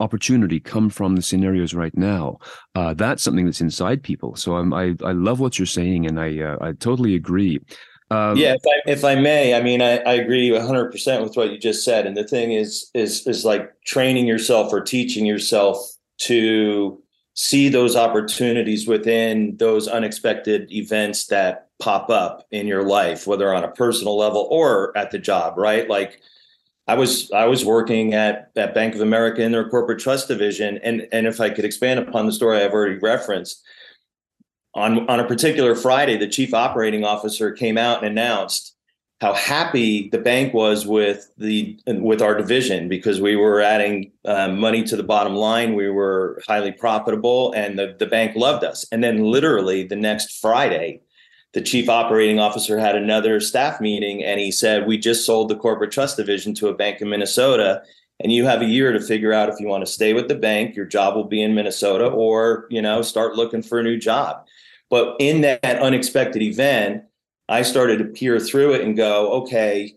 opportunity 0.00 0.58
come 0.58 0.88
from 0.88 1.14
the 1.14 1.22
scenarios 1.22 1.74
right 1.74 1.94
now. 1.94 2.38
Uh, 2.74 2.94
that's 2.94 3.22
something 3.22 3.44
that's 3.44 3.60
inside 3.60 4.02
people. 4.02 4.34
So 4.34 4.56
I'm, 4.56 4.72
I 4.72 4.96
I 5.04 5.12
love 5.12 5.38
what 5.40 5.58
you're 5.58 5.66
saying, 5.66 6.06
and 6.06 6.18
I 6.18 6.40
uh, 6.40 6.56
I 6.60 6.72
totally 6.72 7.14
agree. 7.14 7.60
Um, 8.10 8.36
yeah, 8.36 8.54
if 8.54 8.62
I, 8.66 8.90
if 8.90 9.04
I 9.04 9.14
may, 9.14 9.54
I 9.54 9.62
mean, 9.62 9.80
I, 9.80 9.98
I 9.98 10.14
agree 10.14 10.50
100 10.50 10.90
percent 10.90 11.22
with 11.22 11.36
what 11.36 11.52
you 11.52 11.58
just 11.58 11.84
said. 11.84 12.06
And 12.06 12.16
the 12.16 12.26
thing 12.26 12.52
is, 12.52 12.90
is 12.94 13.26
is 13.26 13.44
like 13.44 13.70
training 13.84 14.26
yourself 14.26 14.72
or 14.72 14.80
teaching 14.80 15.24
yourself 15.24 15.78
to 16.22 17.02
see 17.34 17.68
those 17.68 17.96
opportunities 17.96 18.86
within 18.86 19.56
those 19.56 19.88
unexpected 19.88 20.70
events 20.70 21.26
that 21.26 21.68
pop 21.80 22.10
up 22.10 22.46
in 22.50 22.66
your 22.66 22.84
life, 22.84 23.26
whether 23.26 23.52
on 23.54 23.64
a 23.64 23.70
personal 23.70 24.16
level 24.16 24.46
or 24.50 24.96
at 24.96 25.10
the 25.10 25.18
job, 25.18 25.56
right? 25.56 25.88
Like 25.88 26.20
I 26.86 26.94
was 26.94 27.30
I 27.32 27.46
was 27.46 27.64
working 27.64 28.14
at 28.14 28.50
at 28.56 28.74
Bank 28.74 28.94
of 28.94 29.00
America 29.00 29.42
in 29.42 29.52
their 29.52 29.68
corporate 29.68 30.00
trust 30.00 30.28
division, 30.28 30.78
and 30.82 31.08
and 31.12 31.26
if 31.26 31.40
I 31.40 31.50
could 31.50 31.64
expand 31.64 32.00
upon 32.00 32.26
the 32.26 32.32
story 32.32 32.58
I've 32.58 32.72
already 32.72 32.98
referenced, 32.98 33.62
on 34.74 35.08
on 35.08 35.20
a 35.20 35.26
particular 35.26 35.74
Friday, 35.74 36.16
the 36.16 36.28
chief 36.28 36.52
operating 36.52 37.04
officer 37.04 37.52
came 37.52 37.78
out 37.78 38.02
and 38.02 38.06
announced 38.06 38.71
how 39.22 39.32
happy 39.32 40.10
the 40.10 40.18
bank 40.18 40.52
was 40.52 40.86
with 40.86 41.32
the 41.38 41.78
with 41.86 42.20
our 42.20 42.34
division 42.36 42.88
because 42.88 43.20
we 43.20 43.36
were 43.36 43.62
adding 43.62 44.12
um, 44.26 44.58
money 44.58 44.82
to 44.82 44.96
the 44.96 45.02
bottom 45.02 45.34
line, 45.34 45.74
we 45.74 45.88
were 45.88 46.42
highly 46.46 46.72
profitable, 46.72 47.52
and 47.52 47.78
the 47.78 47.96
the 47.98 48.06
bank 48.06 48.36
loved 48.36 48.64
us. 48.64 48.84
And 48.92 49.02
then 49.02 49.24
literally 49.24 49.84
the 49.84 49.96
next 49.96 50.40
Friday 50.40 51.00
the 51.52 51.60
chief 51.60 51.88
operating 51.88 52.38
officer 52.38 52.78
had 52.78 52.96
another 52.96 53.38
staff 53.40 53.80
meeting 53.80 54.24
and 54.24 54.40
he 54.40 54.50
said, 54.50 54.86
We 54.86 54.98
just 54.98 55.26
sold 55.26 55.50
the 55.50 55.56
corporate 55.56 55.92
trust 55.92 56.16
division 56.16 56.54
to 56.54 56.68
a 56.68 56.74
bank 56.74 57.00
in 57.00 57.08
Minnesota. 57.08 57.82
And 58.20 58.32
you 58.32 58.46
have 58.46 58.62
a 58.62 58.66
year 58.66 58.92
to 58.92 59.00
figure 59.00 59.32
out 59.32 59.48
if 59.48 59.58
you 59.58 59.66
want 59.66 59.84
to 59.84 59.92
stay 59.92 60.12
with 60.12 60.28
the 60.28 60.34
bank, 60.34 60.76
your 60.76 60.86
job 60.86 61.14
will 61.14 61.24
be 61.24 61.42
in 61.42 61.54
Minnesota, 61.54 62.06
or 62.06 62.66
you 62.70 62.80
know, 62.80 63.02
start 63.02 63.34
looking 63.34 63.62
for 63.62 63.80
a 63.80 63.82
new 63.82 63.98
job. 63.98 64.46
But 64.90 65.16
in 65.18 65.40
that 65.40 65.64
unexpected 65.64 66.42
event, 66.42 67.04
I 67.52 67.60
started 67.60 67.98
to 67.98 68.06
peer 68.06 68.40
through 68.40 68.72
it 68.72 68.80
and 68.80 68.96
go, 68.96 69.30
okay, 69.42 69.94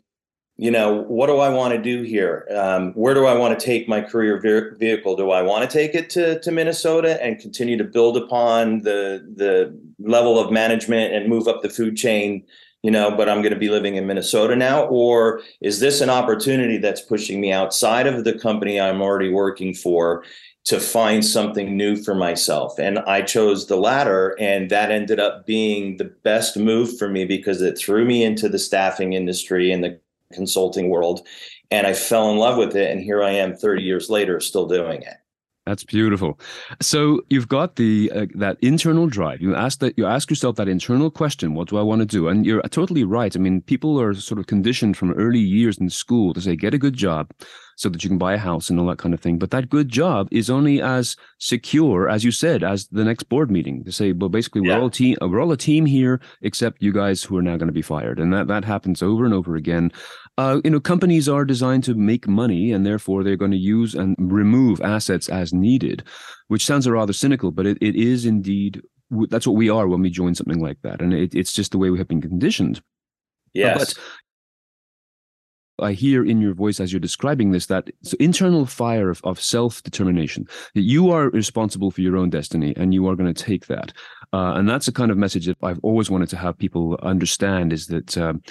you 0.57 0.71
know, 0.71 1.03
what 1.03 1.27
do 1.27 1.37
I 1.37 1.47
want 1.47 1.73
to 1.73 1.81
do 1.81 2.03
here? 2.03 2.45
Um, 2.53 2.91
where 2.93 3.13
do 3.13 3.25
I 3.25 3.33
want 3.33 3.57
to 3.57 3.65
take 3.65 3.87
my 3.87 4.01
career 4.01 4.39
ve- 4.41 4.77
vehicle? 4.77 5.15
Do 5.15 5.31
I 5.31 5.41
want 5.41 5.69
to 5.69 5.77
take 5.77 5.95
it 5.95 6.09
to, 6.11 6.39
to 6.41 6.51
Minnesota 6.51 7.21
and 7.23 7.39
continue 7.39 7.77
to 7.77 7.83
build 7.85 8.17
upon 8.17 8.81
the 8.81 9.25
the 9.35 9.77
level 9.99 10.37
of 10.37 10.51
management 10.51 11.13
and 11.13 11.29
move 11.29 11.47
up 11.47 11.61
the 11.61 11.69
food 11.69 11.95
chain? 11.95 12.43
You 12.83 12.91
know, 12.91 13.09
but 13.09 13.29
I'm 13.29 13.41
going 13.41 13.53
to 13.53 13.59
be 13.59 13.69
living 13.69 13.95
in 13.95 14.05
Minnesota 14.05 14.55
now, 14.55 14.85
or 14.85 15.41
is 15.59 15.79
this 15.79 16.01
an 16.01 16.09
opportunity 16.09 16.77
that's 16.77 17.01
pushing 17.01 17.41
me 17.41 17.51
outside 17.51 18.05
of 18.05 18.25
the 18.25 18.37
company 18.37 18.79
I'm 18.79 19.01
already 19.01 19.31
working 19.31 19.73
for 19.73 20.23
to 20.65 20.79
find 20.79 21.23
something 21.23 21.77
new 21.77 21.95
for 21.95 22.15
myself. 22.15 22.79
And 22.79 22.99
I 22.99 23.21
chose 23.21 23.67
the 23.67 23.77
latter. 23.77 24.35
And 24.39 24.69
that 24.71 24.91
ended 24.91 25.19
up 25.19 25.45
being 25.45 25.97
the 25.97 26.05
best 26.23 26.57
move 26.57 26.97
for 26.97 27.07
me 27.07 27.25
because 27.25 27.61
it 27.61 27.77
threw 27.77 28.03
me 28.03 28.23
into 28.23 28.49
the 28.49 28.59
staffing 28.59 29.13
industry 29.13 29.71
and 29.71 29.83
the 29.83 29.99
consulting 30.33 30.89
world. 30.89 31.25
And 31.69 31.85
I 31.85 31.93
fell 31.93 32.31
in 32.31 32.37
love 32.37 32.57
with 32.57 32.75
it. 32.75 32.91
And 32.91 33.01
here 33.01 33.23
I 33.23 33.31
am 33.31 33.55
30 33.55 33.83
years 33.83 34.09
later, 34.09 34.39
still 34.39 34.67
doing 34.67 35.03
it. 35.03 35.15
That's 35.67 35.83
beautiful. 35.83 36.39
So 36.79 37.21
you've 37.29 37.47
got 37.47 37.75
the 37.75 38.11
uh, 38.13 38.25
that 38.35 38.57
internal 38.61 39.07
drive. 39.07 39.41
You 39.41 39.55
ask 39.55 39.79
that 39.79 39.97
you 39.97 40.05
ask 40.05 40.29
yourself 40.29 40.57
that 40.57 40.67
internal 40.67 41.09
question, 41.09 41.55
what 41.55 41.69
do 41.69 41.79
I 41.79 41.81
want 41.81 42.01
to 42.01 42.05
do? 42.05 42.27
And 42.27 42.45
you're 42.45 42.61
totally 42.69 43.03
right. 43.03 43.35
I 43.35 43.39
mean, 43.39 43.61
people 43.61 43.99
are 43.99 44.13
sort 44.13 44.39
of 44.39 44.45
conditioned 44.45 44.95
from 44.95 45.13
early 45.13 45.39
years 45.39 45.79
in 45.79 45.89
school 45.89 46.35
to 46.35 46.41
say 46.41 46.55
get 46.55 46.75
a 46.75 46.77
good 46.77 46.93
job 46.93 47.31
so 47.75 47.89
that 47.89 48.03
you 48.03 48.09
can 48.09 48.17
buy 48.17 48.33
a 48.33 48.37
house 48.37 48.69
and 48.69 48.79
all 48.79 48.87
that 48.87 48.97
kind 48.97 49.13
of 49.13 49.19
thing. 49.19 49.37
But 49.37 49.51
that 49.51 49.69
good 49.69 49.89
job 49.89 50.27
is 50.31 50.49
only 50.49 50.81
as 50.81 51.15
secure 51.39 52.09
as 52.09 52.23
you 52.23 52.31
said 52.31 52.63
as 52.63 52.87
the 52.87 53.03
next 53.03 53.23
board 53.23 53.51
meeting 53.51 53.83
to 53.83 53.91
say, 53.91 54.11
well, 54.13 54.29
basically 54.29 54.61
we're 54.61 54.79
all 54.79 54.89
team 54.89 55.17
we're 55.21 55.41
all 55.41 55.51
a 55.51 55.57
team 55.57 55.85
here 55.85 56.21
except 56.41 56.81
you 56.81 56.91
guys 56.91 57.23
who 57.23 57.37
are 57.37 57.41
now 57.41 57.57
going 57.57 57.67
to 57.67 57.73
be 57.73 57.81
fired. 57.81 58.19
And 58.19 58.33
that 58.33 58.47
that 58.47 58.65
happens 58.65 59.01
over 59.01 59.25
and 59.25 59.33
over 59.33 59.55
again 59.55 59.91
uh, 60.37 60.59
you 60.63 60.69
know, 60.69 60.79
companies 60.79 61.29
are 61.29 61.45
designed 61.45 61.83
to 61.85 61.95
make 61.95 62.27
money, 62.27 62.71
and 62.73 62.85
therefore 62.85 63.23
they're 63.23 63.37
going 63.37 63.51
to 63.51 63.57
use 63.57 63.95
and 63.95 64.15
remove 64.19 64.81
assets 64.81 65.29
as 65.29 65.53
needed, 65.53 66.03
which 66.49 66.65
sounds 66.65 66.87
rather 66.89 67.13
cynical, 67.13 67.51
but 67.51 67.65
it, 67.65 67.77
it 67.81 67.95
is 67.95 68.25
indeed 68.25 68.81
that's 69.29 69.47
what 69.47 69.55
we 69.55 69.69
are 69.69 69.87
when 69.87 70.01
we 70.01 70.09
join 70.09 70.35
something 70.35 70.59
like 70.59 70.77
that, 70.81 71.01
and 71.01 71.13
it, 71.13 71.33
it's 71.33 71.53
just 71.53 71.71
the 71.71 71.77
way 71.77 71.89
we 71.89 71.97
have 71.97 72.07
been 72.07 72.21
conditioned. 72.21 72.81
Yes. 73.53 73.93
But 73.93 74.03
I 75.79 75.93
hear 75.93 76.25
in 76.25 76.41
your 76.41 76.53
voice 76.53 76.79
as 76.79 76.91
you're 76.93 76.99
describing 76.99 77.51
this 77.51 77.65
that 77.67 77.89
internal 78.19 78.65
fire 78.65 79.09
of, 79.09 79.21
of 79.23 79.41
self 79.41 79.83
determination 79.83 80.47
that 80.73 80.81
you 80.81 81.11
are 81.11 81.29
responsible 81.29 81.91
for 81.91 82.01
your 82.01 82.17
own 82.17 82.29
destiny 82.29 82.73
and 82.77 82.93
you 82.93 83.07
are 83.07 83.15
going 83.15 83.33
to 83.33 83.43
take 83.43 83.67
that, 83.67 83.91
uh, 84.33 84.53
and 84.55 84.69
that's 84.69 84.87
a 84.87 84.93
kind 84.93 85.11
of 85.11 85.17
message 85.17 85.45
that 85.47 85.57
I've 85.61 85.79
always 85.83 86.09
wanted 86.09 86.29
to 86.29 86.37
have 86.37 86.57
people 86.57 86.97
understand 87.01 87.73
is 87.73 87.87
that 87.87 88.17
um, 88.17 88.41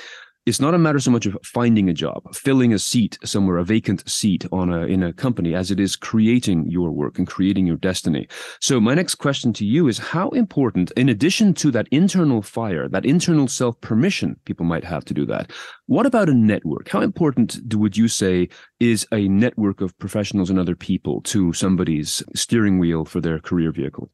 it's 0.47 0.61
not 0.61 0.75
a 0.75 0.79
matter 0.79 0.99
so 0.99 1.11
much 1.11 1.25
of 1.27 1.37
finding 1.43 1.89
a 1.89 1.95
job, 1.95 2.35
filling 2.35 2.73
a 2.73 2.79
seat 2.79 3.19
somewhere, 3.25 3.57
a 3.57 3.65
vacant 3.65 4.09
seat 4.09 4.47
on 4.53 4.71
a 4.71 4.83
in 4.83 5.03
a 5.03 5.13
company, 5.13 5.55
as 5.55 5.71
it 5.71 5.81
is 5.81 5.97
creating 5.97 6.69
your 6.69 6.91
work 6.91 7.19
and 7.19 7.27
creating 7.27 7.67
your 7.67 7.77
destiny. 7.77 8.29
So 8.61 8.81
my 8.81 8.95
next 8.95 9.17
question 9.17 9.53
to 9.55 9.65
you 9.65 9.89
is 9.89 9.99
how 9.99 10.29
important, 10.31 10.91
in 10.93 11.09
addition 11.09 11.55
to 11.55 11.71
that 11.71 11.89
internal 11.91 12.43
fire, 12.43 12.89
that 12.89 13.07
internal 13.07 13.49
self 13.49 13.81
permission 13.81 14.37
people 14.45 14.67
might 14.67 14.85
have 14.85 15.05
to 15.07 15.15
do 15.15 15.25
that, 15.27 15.51
what 15.87 16.07
about 16.07 16.29
a 16.29 16.35
network? 16.35 16.89
How 16.89 17.01
important 17.01 17.67
do, 17.69 17.79
would 17.79 17.97
you 17.97 18.09
say 18.09 18.49
is 18.81 19.07
a 19.13 19.29
network 19.29 19.81
of 19.81 19.97
professionals 19.99 20.51
and 20.51 20.59
other 20.59 20.77
people 20.77 21.23
to 21.23 21.53
somebody's 21.55 22.23
steering 22.35 22.79
wheel 22.79 23.05
for 23.05 23.21
their 23.21 23.39
career 23.39 23.73
vehicle? 23.73 24.11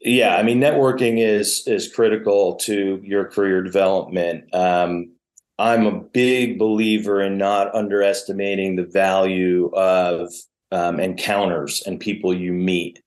Yeah, 0.00 0.36
I 0.36 0.42
mean, 0.42 0.60
networking 0.60 1.18
is 1.18 1.64
is 1.66 1.92
critical 1.92 2.54
to 2.56 3.00
your 3.04 3.26
career 3.26 3.62
development. 3.62 4.54
Um, 4.54 5.12
I'm 5.60 5.86
a 5.86 6.00
big 6.00 6.58
believer 6.58 7.20
in 7.20 7.36
not 7.36 7.74
underestimating 7.74 8.76
the 8.76 8.86
value 8.86 9.70
of 9.74 10.32
um, 10.72 10.98
encounters 10.98 11.82
and 11.84 12.00
people 12.00 12.32
you 12.32 12.54
meet. 12.54 13.02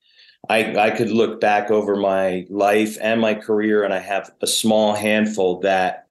I, 0.50 0.78
I 0.78 0.92
could 0.92 1.10
look 1.10 1.42
back 1.42 1.72
over 1.72 1.96
my 1.96 2.46
life 2.52 3.00
and 3.02 3.20
my 3.20 3.34
career, 3.34 3.84
and 3.84 3.92
I 3.92 3.98
have 3.98 4.30
a 4.42 4.48
small 4.48 4.94
handful 4.94 5.62
that 5.62 6.08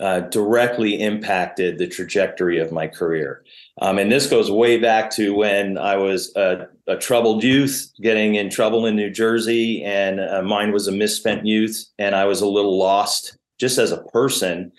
uh, 0.00 0.20
directly 0.20 1.00
impacted 1.00 1.78
the 1.78 1.86
trajectory 1.86 2.58
of 2.58 2.72
my 2.72 2.86
career. 2.86 3.42
Um, 3.80 3.98
and 3.98 4.12
this 4.12 4.26
goes 4.26 4.50
way 4.50 4.76
back 4.76 5.10
to 5.12 5.32
when 5.34 5.78
I 5.78 5.96
was 5.96 6.34
a, 6.36 6.66
a 6.88 6.96
troubled 6.96 7.42
youth, 7.42 7.90
getting 8.02 8.34
in 8.34 8.50
trouble 8.50 8.84
in 8.84 8.96
New 8.96 9.10
Jersey, 9.10 9.82
and 9.82 10.20
uh, 10.20 10.42
mine 10.42 10.72
was 10.72 10.88
a 10.88 10.92
misspent 10.92 11.46
youth, 11.46 11.86
and 11.98 12.14
I 12.14 12.26
was 12.26 12.42
a 12.42 12.46
little 12.46 12.78
lost 12.78 13.38
just 13.58 13.78
as 13.78 13.92
a 13.92 14.02
person 14.04 14.72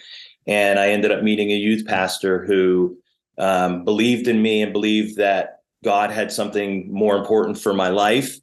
and 0.47 0.79
I 0.79 0.89
ended 0.89 1.11
up 1.11 1.23
meeting 1.23 1.51
a 1.51 1.55
youth 1.55 1.85
pastor 1.85 2.45
who 2.45 2.97
um, 3.37 3.83
believed 3.83 4.27
in 4.27 4.41
me 4.41 4.61
and 4.61 4.73
believed 4.73 5.17
that 5.17 5.61
God 5.83 6.11
had 6.11 6.31
something 6.31 6.91
more 6.91 7.17
important 7.17 7.57
for 7.57 7.73
my 7.73 7.89
life. 7.89 8.39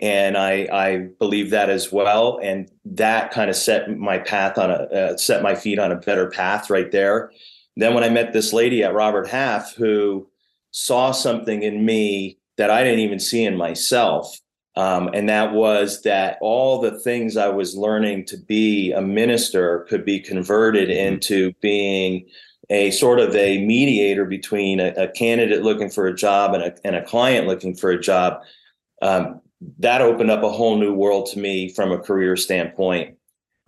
And 0.00 0.36
I, 0.36 0.68
I 0.72 1.08
believe 1.18 1.50
that 1.50 1.70
as 1.70 1.90
well. 1.90 2.38
And 2.42 2.70
that 2.84 3.32
kind 3.32 3.50
of 3.50 3.56
set 3.56 3.90
my 3.96 4.18
path 4.18 4.56
on 4.56 4.70
a, 4.70 4.74
uh, 4.74 5.16
set 5.16 5.42
my 5.42 5.54
feet 5.54 5.78
on 5.78 5.90
a 5.90 5.96
better 5.96 6.30
path 6.30 6.70
right 6.70 6.90
there. 6.92 7.32
Then 7.76 7.94
when 7.94 8.04
I 8.04 8.08
met 8.08 8.32
this 8.32 8.52
lady 8.52 8.82
at 8.84 8.94
Robert 8.94 9.28
Half 9.28 9.74
who 9.74 10.28
saw 10.70 11.12
something 11.12 11.62
in 11.62 11.84
me 11.84 12.38
that 12.56 12.70
I 12.70 12.84
didn't 12.84 13.00
even 13.00 13.20
see 13.20 13.44
in 13.44 13.56
myself 13.56 14.38
um, 14.78 15.10
and 15.12 15.28
that 15.28 15.54
was 15.54 16.02
that 16.02 16.38
all 16.40 16.80
the 16.80 17.00
things 17.00 17.36
I 17.36 17.48
was 17.48 17.76
learning 17.76 18.26
to 18.26 18.36
be 18.36 18.92
a 18.92 19.02
minister 19.02 19.80
could 19.88 20.04
be 20.04 20.20
converted 20.20 20.88
mm-hmm. 20.88 21.14
into 21.14 21.52
being 21.60 22.26
a 22.70 22.92
sort 22.92 23.18
of 23.18 23.34
a 23.34 23.66
mediator 23.66 24.24
between 24.24 24.78
a, 24.78 24.90
a 24.90 25.08
candidate 25.08 25.64
looking 25.64 25.90
for 25.90 26.06
a 26.06 26.14
job 26.14 26.54
and 26.54 26.62
a, 26.62 26.74
and 26.84 26.94
a 26.94 27.02
client 27.02 27.48
looking 27.48 27.74
for 27.74 27.90
a 27.90 28.00
job. 28.00 28.40
Um, 29.02 29.40
that 29.80 30.00
opened 30.00 30.30
up 30.30 30.44
a 30.44 30.52
whole 30.52 30.78
new 30.78 30.94
world 30.94 31.26
to 31.32 31.40
me 31.40 31.70
from 31.70 31.90
a 31.90 31.98
career 31.98 32.36
standpoint. 32.36 33.16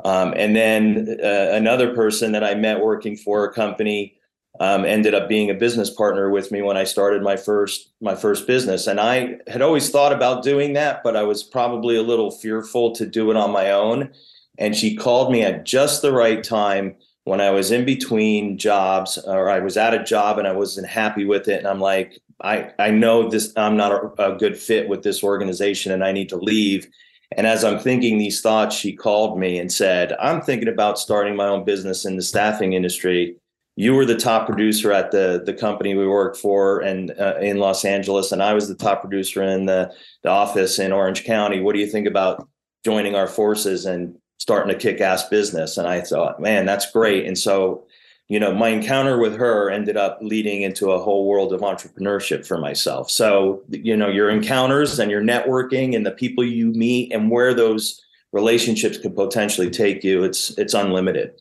Um, 0.04 0.32
and 0.36 0.54
then 0.54 1.18
uh, 1.20 1.50
another 1.50 1.92
person 1.92 2.30
that 2.32 2.44
I 2.44 2.54
met 2.54 2.80
working 2.80 3.16
for 3.16 3.44
a 3.44 3.52
company 3.52 4.19
um, 4.58 4.84
ended 4.84 5.14
up 5.14 5.28
being 5.28 5.50
a 5.50 5.54
business 5.54 5.90
partner 5.90 6.28
with 6.28 6.50
me 6.50 6.60
when 6.60 6.76
I 6.76 6.84
started 6.84 7.22
my 7.22 7.36
first 7.36 7.92
my 8.00 8.14
first 8.14 8.46
business. 8.46 8.86
And 8.86 8.98
I 8.98 9.36
had 9.46 9.62
always 9.62 9.90
thought 9.90 10.12
about 10.12 10.42
doing 10.42 10.72
that, 10.72 11.02
but 11.04 11.16
I 11.16 11.22
was 11.22 11.42
probably 11.42 11.96
a 11.96 12.02
little 12.02 12.30
fearful 12.30 12.92
to 12.92 13.06
do 13.06 13.30
it 13.30 13.36
on 13.36 13.52
my 13.52 13.70
own. 13.70 14.10
And 14.58 14.74
she 14.76 14.96
called 14.96 15.30
me 15.30 15.42
at 15.42 15.64
just 15.64 16.02
the 16.02 16.12
right 16.12 16.42
time 16.42 16.96
when 17.24 17.40
I 17.40 17.50
was 17.50 17.70
in 17.70 17.84
between 17.84 18.58
jobs, 18.58 19.18
or 19.18 19.48
I 19.48 19.60
was 19.60 19.76
at 19.76 19.94
a 19.94 20.02
job 20.02 20.38
and 20.38 20.48
I 20.48 20.52
wasn't 20.52 20.88
happy 20.88 21.24
with 21.24 21.48
it. 21.48 21.58
And 21.58 21.68
I'm 21.68 21.80
like, 21.80 22.20
I 22.42 22.72
I 22.78 22.90
know 22.90 23.30
this 23.30 23.52
I'm 23.56 23.76
not 23.76 23.92
a, 23.92 24.32
a 24.32 24.36
good 24.36 24.58
fit 24.58 24.88
with 24.88 25.02
this 25.02 25.22
organization, 25.22 25.92
and 25.92 26.04
I 26.04 26.12
need 26.12 26.28
to 26.30 26.36
leave. 26.36 26.88
And 27.36 27.46
as 27.46 27.62
I'm 27.62 27.78
thinking 27.78 28.18
these 28.18 28.40
thoughts, 28.40 28.74
she 28.74 28.92
called 28.92 29.38
me 29.38 29.58
and 29.58 29.72
said, 29.72 30.12
I'm 30.20 30.40
thinking 30.42 30.66
about 30.66 30.98
starting 30.98 31.36
my 31.36 31.46
own 31.46 31.64
business 31.64 32.04
in 32.04 32.16
the 32.16 32.22
staffing 32.22 32.72
industry 32.72 33.36
you 33.80 33.94
were 33.94 34.04
the 34.04 34.14
top 34.14 34.44
producer 34.44 34.92
at 34.92 35.10
the 35.10 35.42
the 35.46 35.54
company 35.54 35.94
we 35.94 36.06
worked 36.06 36.36
for 36.36 36.80
and 36.80 37.12
uh, 37.18 37.38
in 37.40 37.56
Los 37.56 37.82
Angeles, 37.82 38.30
and 38.30 38.42
I 38.42 38.52
was 38.52 38.68
the 38.68 38.74
top 38.74 39.00
producer 39.00 39.42
in 39.42 39.64
the, 39.64 39.90
the 40.22 40.28
office 40.28 40.78
in 40.78 40.92
Orange 40.92 41.24
County. 41.24 41.62
What 41.62 41.74
do 41.74 41.80
you 41.80 41.86
think 41.86 42.06
about 42.06 42.46
joining 42.84 43.14
our 43.14 43.26
forces 43.26 43.86
and 43.86 44.18
starting 44.36 44.74
a 44.74 44.78
kick-ass 44.78 45.30
business? 45.30 45.78
And 45.78 45.88
I 45.88 46.02
thought, 46.02 46.42
man, 46.42 46.66
that's 46.66 46.90
great. 46.90 47.24
And 47.24 47.38
so, 47.38 47.86
you 48.28 48.38
know, 48.38 48.52
my 48.52 48.68
encounter 48.68 49.18
with 49.18 49.34
her 49.36 49.70
ended 49.70 49.96
up 49.96 50.18
leading 50.20 50.60
into 50.60 50.90
a 50.90 51.02
whole 51.02 51.26
world 51.26 51.54
of 51.54 51.62
entrepreneurship 51.62 52.46
for 52.46 52.58
myself. 52.58 53.10
So, 53.10 53.62
you 53.70 53.96
know, 53.96 54.08
your 54.08 54.28
encounters 54.28 54.98
and 54.98 55.10
your 55.10 55.22
networking 55.22 55.96
and 55.96 56.04
the 56.04 56.12
people 56.12 56.44
you 56.44 56.66
meet 56.72 57.14
and 57.14 57.30
where 57.30 57.54
those 57.54 57.98
relationships 58.32 58.98
could 58.98 59.16
potentially 59.16 59.70
take 59.70 60.04
you, 60.04 60.22
it's 60.22 60.50
it's 60.58 60.74
unlimited 60.74 61.39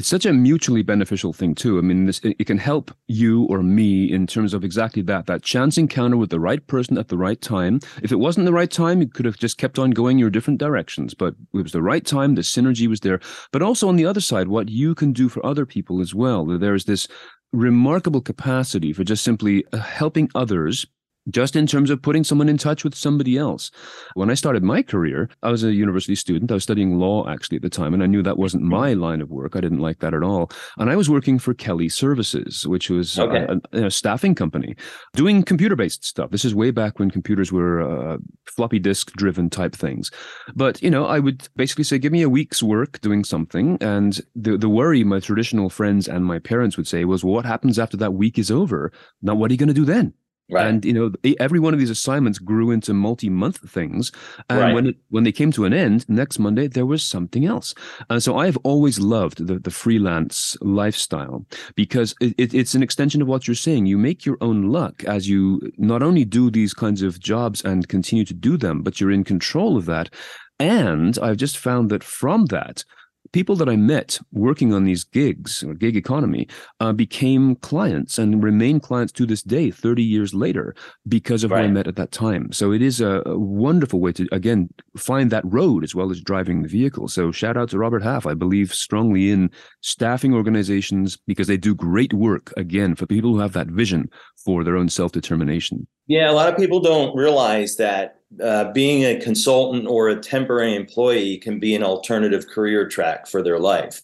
it's 0.00 0.08
such 0.08 0.24
a 0.24 0.32
mutually 0.32 0.82
beneficial 0.82 1.34
thing 1.34 1.54
too. 1.54 1.76
I 1.76 1.82
mean, 1.82 2.06
this, 2.06 2.22
it 2.22 2.46
can 2.46 2.56
help 2.56 2.90
you 3.06 3.44
or 3.50 3.62
me 3.62 4.10
in 4.10 4.26
terms 4.26 4.54
of 4.54 4.64
exactly 4.64 5.02
that, 5.02 5.26
that 5.26 5.42
chance 5.42 5.76
encounter 5.76 6.16
with 6.16 6.30
the 6.30 6.40
right 6.40 6.66
person 6.68 6.96
at 6.96 7.08
the 7.08 7.18
right 7.18 7.38
time. 7.38 7.80
If 8.02 8.10
it 8.10 8.16
wasn't 8.16 8.46
the 8.46 8.52
right 8.54 8.70
time, 8.70 9.02
you 9.02 9.08
could 9.08 9.26
have 9.26 9.36
just 9.36 9.58
kept 9.58 9.78
on 9.78 9.90
going 9.90 10.16
your 10.16 10.30
different 10.30 10.58
directions, 10.58 11.12
but 11.12 11.34
it 11.52 11.62
was 11.62 11.72
the 11.72 11.82
right 11.82 12.02
time. 12.02 12.34
The 12.34 12.40
synergy 12.40 12.86
was 12.86 13.00
there. 13.00 13.20
But 13.52 13.60
also 13.60 13.90
on 13.90 13.96
the 13.96 14.06
other 14.06 14.22
side, 14.22 14.48
what 14.48 14.70
you 14.70 14.94
can 14.94 15.12
do 15.12 15.28
for 15.28 15.44
other 15.44 15.66
people 15.66 16.00
as 16.00 16.14
well. 16.14 16.46
There's 16.46 16.86
this 16.86 17.06
remarkable 17.52 18.22
capacity 18.22 18.94
for 18.94 19.04
just 19.04 19.22
simply 19.22 19.66
uh, 19.70 19.80
helping 19.80 20.30
others 20.34 20.86
just 21.28 21.56
in 21.56 21.66
terms 21.66 21.90
of 21.90 22.02
putting 22.02 22.24
someone 22.24 22.48
in 22.48 22.56
touch 22.56 22.84
with 22.84 22.94
somebody 22.94 23.36
else. 23.36 23.70
When 24.14 24.30
I 24.30 24.34
started 24.34 24.62
my 24.62 24.82
career, 24.82 25.28
I 25.42 25.50
was 25.50 25.62
a 25.64 25.72
university 25.72 26.14
student. 26.14 26.50
I 26.50 26.54
was 26.54 26.62
studying 26.62 26.98
law 26.98 27.28
actually 27.28 27.56
at 27.56 27.62
the 27.62 27.70
time, 27.70 27.92
and 27.92 28.02
I 28.02 28.06
knew 28.06 28.22
that 28.22 28.38
wasn't 28.38 28.62
mm-hmm. 28.62 28.72
my 28.72 28.92
line 28.94 29.20
of 29.20 29.30
work. 29.30 29.56
I 29.56 29.60
didn't 29.60 29.80
like 29.80 29.98
that 30.00 30.14
at 30.14 30.22
all. 30.22 30.50
And 30.78 30.90
I 30.90 30.96
was 30.96 31.10
working 31.10 31.38
for 31.38 31.54
Kelly 31.54 31.88
Services, 31.88 32.66
which 32.66 32.90
was 32.90 33.18
okay. 33.18 33.46
a, 33.72 33.86
a, 33.86 33.90
staffing 33.90 34.34
company 34.34 34.76
doing 35.14 35.42
computer 35.42 35.76
based 35.76 36.04
stuff. 36.04 36.30
This 36.30 36.44
is 36.44 36.54
way 36.54 36.70
back 36.70 36.98
when 36.98 37.10
computers 37.10 37.52
were 37.52 37.80
uh, 37.80 38.18
floppy 38.46 38.78
disk 38.78 39.12
driven 39.12 39.50
type 39.50 39.74
things. 39.74 40.10
But, 40.54 40.82
you 40.82 40.90
know, 40.90 41.06
I 41.06 41.18
would 41.18 41.48
basically 41.56 41.84
say, 41.84 41.98
give 41.98 42.12
me 42.12 42.22
a 42.22 42.28
week's 42.28 42.62
work 42.62 43.00
doing 43.00 43.24
something. 43.24 43.78
And 43.80 44.20
the, 44.34 44.56
the 44.56 44.68
worry 44.68 45.04
my 45.04 45.20
traditional 45.20 45.70
friends 45.70 46.08
and 46.08 46.24
my 46.24 46.38
parents 46.38 46.76
would 46.76 46.86
say 46.86 47.04
was, 47.04 47.24
well, 47.24 47.34
what 47.34 47.44
happens 47.44 47.78
after 47.78 47.96
that 47.98 48.14
week 48.14 48.38
is 48.38 48.50
over? 48.50 48.92
Now, 49.22 49.34
what 49.34 49.50
are 49.50 49.54
you 49.54 49.58
going 49.58 49.68
to 49.68 49.74
do 49.74 49.84
then? 49.84 50.14
Right. 50.50 50.66
And 50.66 50.84
you 50.84 50.92
know, 50.92 51.12
every 51.38 51.60
one 51.60 51.74
of 51.74 51.80
these 51.80 51.90
assignments 51.90 52.38
grew 52.38 52.70
into 52.70 52.92
multi-month 52.92 53.58
things. 53.70 54.12
And 54.48 54.60
right. 54.60 54.74
when 54.74 54.86
it, 54.88 54.96
when 55.10 55.24
they 55.24 55.32
came 55.32 55.52
to 55.52 55.64
an 55.64 55.72
end 55.72 56.08
next 56.08 56.38
Monday, 56.38 56.66
there 56.66 56.86
was 56.86 57.04
something 57.04 57.44
else. 57.44 57.74
And 58.08 58.22
so 58.22 58.36
I 58.36 58.46
have 58.46 58.58
always 58.64 58.98
loved 58.98 59.46
the 59.46 59.58
the 59.58 59.70
freelance 59.70 60.56
lifestyle 60.60 61.46
because 61.74 62.14
it, 62.20 62.34
it, 62.38 62.54
it's 62.54 62.74
an 62.74 62.82
extension 62.82 63.22
of 63.22 63.28
what 63.28 63.46
you're 63.46 63.54
saying. 63.54 63.86
You 63.86 63.98
make 63.98 64.26
your 64.26 64.38
own 64.40 64.70
luck 64.70 65.04
as 65.04 65.28
you 65.28 65.60
not 65.78 66.02
only 66.02 66.24
do 66.24 66.50
these 66.50 66.74
kinds 66.74 67.02
of 67.02 67.20
jobs 67.20 67.62
and 67.62 67.88
continue 67.88 68.24
to 68.24 68.34
do 68.34 68.56
them, 68.56 68.82
but 68.82 69.00
you're 69.00 69.10
in 69.10 69.24
control 69.24 69.76
of 69.76 69.86
that. 69.86 70.10
And 70.58 71.18
I've 71.18 71.38
just 71.38 71.56
found 71.56 71.90
that 71.90 72.04
from 72.04 72.46
that, 72.46 72.84
people 73.32 73.56
that 73.56 73.68
I 73.68 73.76
met 73.76 74.18
working 74.32 74.72
on 74.72 74.84
these 74.84 75.04
gigs 75.04 75.62
or 75.62 75.74
gig 75.74 75.96
economy 75.96 76.48
uh, 76.80 76.92
became 76.92 77.56
clients 77.56 78.18
and 78.18 78.42
remain 78.42 78.80
clients 78.80 79.12
to 79.14 79.26
this 79.26 79.42
day, 79.42 79.70
30 79.70 80.02
years 80.02 80.34
later, 80.34 80.74
because 81.08 81.44
of 81.44 81.50
right. 81.50 81.62
who 81.62 81.68
I 81.68 81.70
met 81.70 81.86
at 81.86 81.96
that 81.96 82.12
time. 82.12 82.52
So 82.52 82.72
it 82.72 82.82
is 82.82 83.00
a, 83.00 83.22
a, 83.26 83.38
wonderful 83.38 84.00
way 84.00 84.12
to, 84.12 84.28
again, 84.32 84.68
find 84.96 85.30
that 85.30 85.44
road 85.44 85.84
as 85.84 85.94
well 85.94 86.10
as 86.10 86.20
driving 86.20 86.62
the 86.62 86.68
vehicle. 86.68 87.08
So 87.08 87.30
shout 87.30 87.56
out 87.56 87.70
to 87.70 87.78
Robert 87.78 88.02
Half. 88.02 88.26
I 88.26 88.34
believe 88.34 88.72
strongly 88.72 89.30
in 89.30 89.50
staffing 89.80 90.34
organizations 90.34 91.16
because 91.16 91.46
they 91.46 91.56
do 91.56 91.74
great 91.74 92.12
work, 92.12 92.52
again, 92.56 92.94
for 92.94 93.06
people 93.06 93.32
who 93.32 93.40
have 93.40 93.52
that 93.52 93.68
vision 93.68 94.10
for 94.44 94.64
their 94.64 94.76
own 94.76 94.88
self 94.88 95.12
determination. 95.12 95.86
Yeah, 96.10 96.28
a 96.28 96.32
lot 96.32 96.48
of 96.48 96.56
people 96.56 96.80
don't 96.80 97.14
realize 97.14 97.76
that 97.76 98.16
uh, 98.42 98.72
being 98.72 99.04
a 99.04 99.20
consultant 99.20 99.86
or 99.86 100.08
a 100.08 100.16
temporary 100.16 100.74
employee 100.74 101.38
can 101.38 101.60
be 101.60 101.72
an 101.76 101.84
alternative 101.84 102.48
career 102.48 102.88
track 102.88 103.28
for 103.28 103.44
their 103.44 103.60
life. 103.60 104.02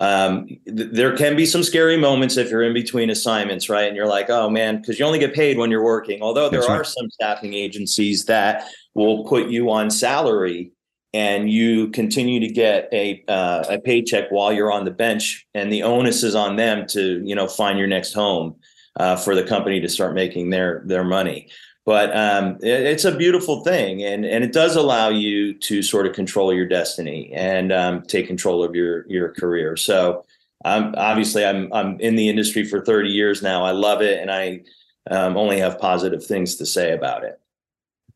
Um, 0.00 0.46
th- 0.64 0.92
there 0.92 1.14
can 1.14 1.36
be 1.36 1.44
some 1.44 1.62
scary 1.62 1.98
moments 1.98 2.38
if 2.38 2.50
you're 2.50 2.62
in 2.62 2.72
between 2.72 3.10
assignments, 3.10 3.68
right? 3.68 3.86
And 3.86 3.94
you're 3.94 4.06
like, 4.06 4.30
oh 4.30 4.48
man, 4.48 4.78
because 4.78 4.98
you 4.98 5.04
only 5.04 5.18
get 5.18 5.34
paid 5.34 5.58
when 5.58 5.70
you're 5.70 5.84
working. 5.84 6.22
Although 6.22 6.48
there 6.48 6.60
That's 6.60 6.70
are 6.70 6.78
right. 6.78 6.86
some 6.86 7.10
staffing 7.10 7.52
agencies 7.52 8.24
that 8.24 8.70
will 8.94 9.26
put 9.26 9.48
you 9.48 9.70
on 9.70 9.90
salary 9.90 10.72
and 11.12 11.50
you 11.50 11.90
continue 11.90 12.40
to 12.40 12.48
get 12.48 12.88
a 12.94 13.22
uh, 13.28 13.64
a 13.68 13.78
paycheck 13.78 14.30
while 14.30 14.54
you're 14.54 14.72
on 14.72 14.86
the 14.86 14.90
bench, 14.90 15.46
and 15.52 15.70
the 15.70 15.82
onus 15.82 16.22
is 16.22 16.34
on 16.34 16.56
them 16.56 16.86
to 16.86 17.20
you 17.22 17.34
know 17.34 17.46
find 17.46 17.78
your 17.78 17.88
next 17.88 18.14
home 18.14 18.56
uh, 18.96 19.16
for 19.16 19.34
the 19.34 19.44
company 19.44 19.80
to 19.80 19.88
start 19.88 20.14
making 20.14 20.50
their 20.50 20.82
their 20.86 21.04
money 21.04 21.48
but 21.84 22.14
um, 22.16 22.58
it, 22.62 22.80
it's 22.80 23.04
a 23.04 23.16
beautiful 23.16 23.62
thing 23.64 24.02
and 24.02 24.24
and 24.24 24.44
it 24.44 24.52
does 24.52 24.76
allow 24.76 25.08
you 25.08 25.54
to 25.54 25.82
sort 25.82 26.06
of 26.06 26.14
control 26.14 26.52
your 26.52 26.66
destiny 26.66 27.30
and 27.34 27.72
um, 27.72 28.02
take 28.02 28.26
control 28.26 28.62
of 28.62 28.74
your 28.74 29.08
your 29.08 29.30
career 29.30 29.76
so 29.76 30.24
um, 30.64 30.94
obviously 30.96 31.44
I'm 31.44 31.72
I'm 31.72 31.98
in 32.00 32.16
the 32.16 32.28
industry 32.28 32.64
for 32.64 32.84
30 32.84 33.08
years 33.08 33.42
now 33.42 33.64
I 33.64 33.72
love 33.72 34.02
it 34.02 34.20
and 34.20 34.30
I 34.30 34.62
um, 35.10 35.36
only 35.36 35.58
have 35.58 35.78
positive 35.78 36.24
things 36.24 36.56
to 36.56 36.66
say 36.66 36.92
about 36.92 37.24
it 37.24 37.40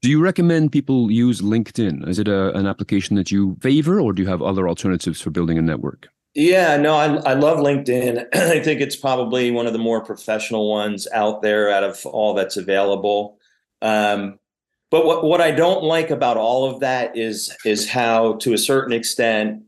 do 0.02 0.10
you 0.10 0.20
recommend 0.20 0.72
people 0.72 1.10
use 1.10 1.40
LinkedIn? 1.40 2.06
Is 2.06 2.18
it 2.18 2.28
a, 2.28 2.54
an 2.56 2.66
application 2.66 3.16
that 3.16 3.32
you 3.32 3.56
favor, 3.60 4.00
or 4.00 4.12
do 4.12 4.22
you 4.22 4.28
have 4.28 4.42
other 4.42 4.68
alternatives 4.68 5.20
for 5.20 5.30
building 5.30 5.58
a 5.58 5.62
network? 5.62 6.08
Yeah, 6.36 6.76
no, 6.76 6.94
I, 6.94 7.14
I 7.30 7.32
love 7.32 7.58
LinkedIn. 7.58 8.26
I 8.34 8.60
think 8.60 8.82
it's 8.82 8.94
probably 8.94 9.50
one 9.50 9.66
of 9.66 9.72
the 9.72 9.78
more 9.78 10.04
professional 10.04 10.68
ones 10.70 11.08
out 11.14 11.40
there 11.40 11.70
out 11.70 11.82
of 11.82 12.04
all 12.04 12.34
that's 12.34 12.58
available. 12.58 13.38
Um, 13.80 14.38
but 14.90 15.06
what, 15.06 15.24
what 15.24 15.40
I 15.40 15.50
don't 15.50 15.82
like 15.82 16.10
about 16.10 16.36
all 16.36 16.70
of 16.70 16.80
that 16.80 17.16
is 17.16 17.56
is 17.64 17.88
how, 17.88 18.34
to 18.34 18.52
a 18.52 18.58
certain 18.58 18.92
extent, 18.92 19.62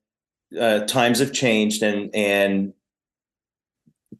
uh, 0.60 0.80
times 0.80 1.20
have 1.20 1.32
changed, 1.32 1.82
and 1.82 2.14
and 2.14 2.74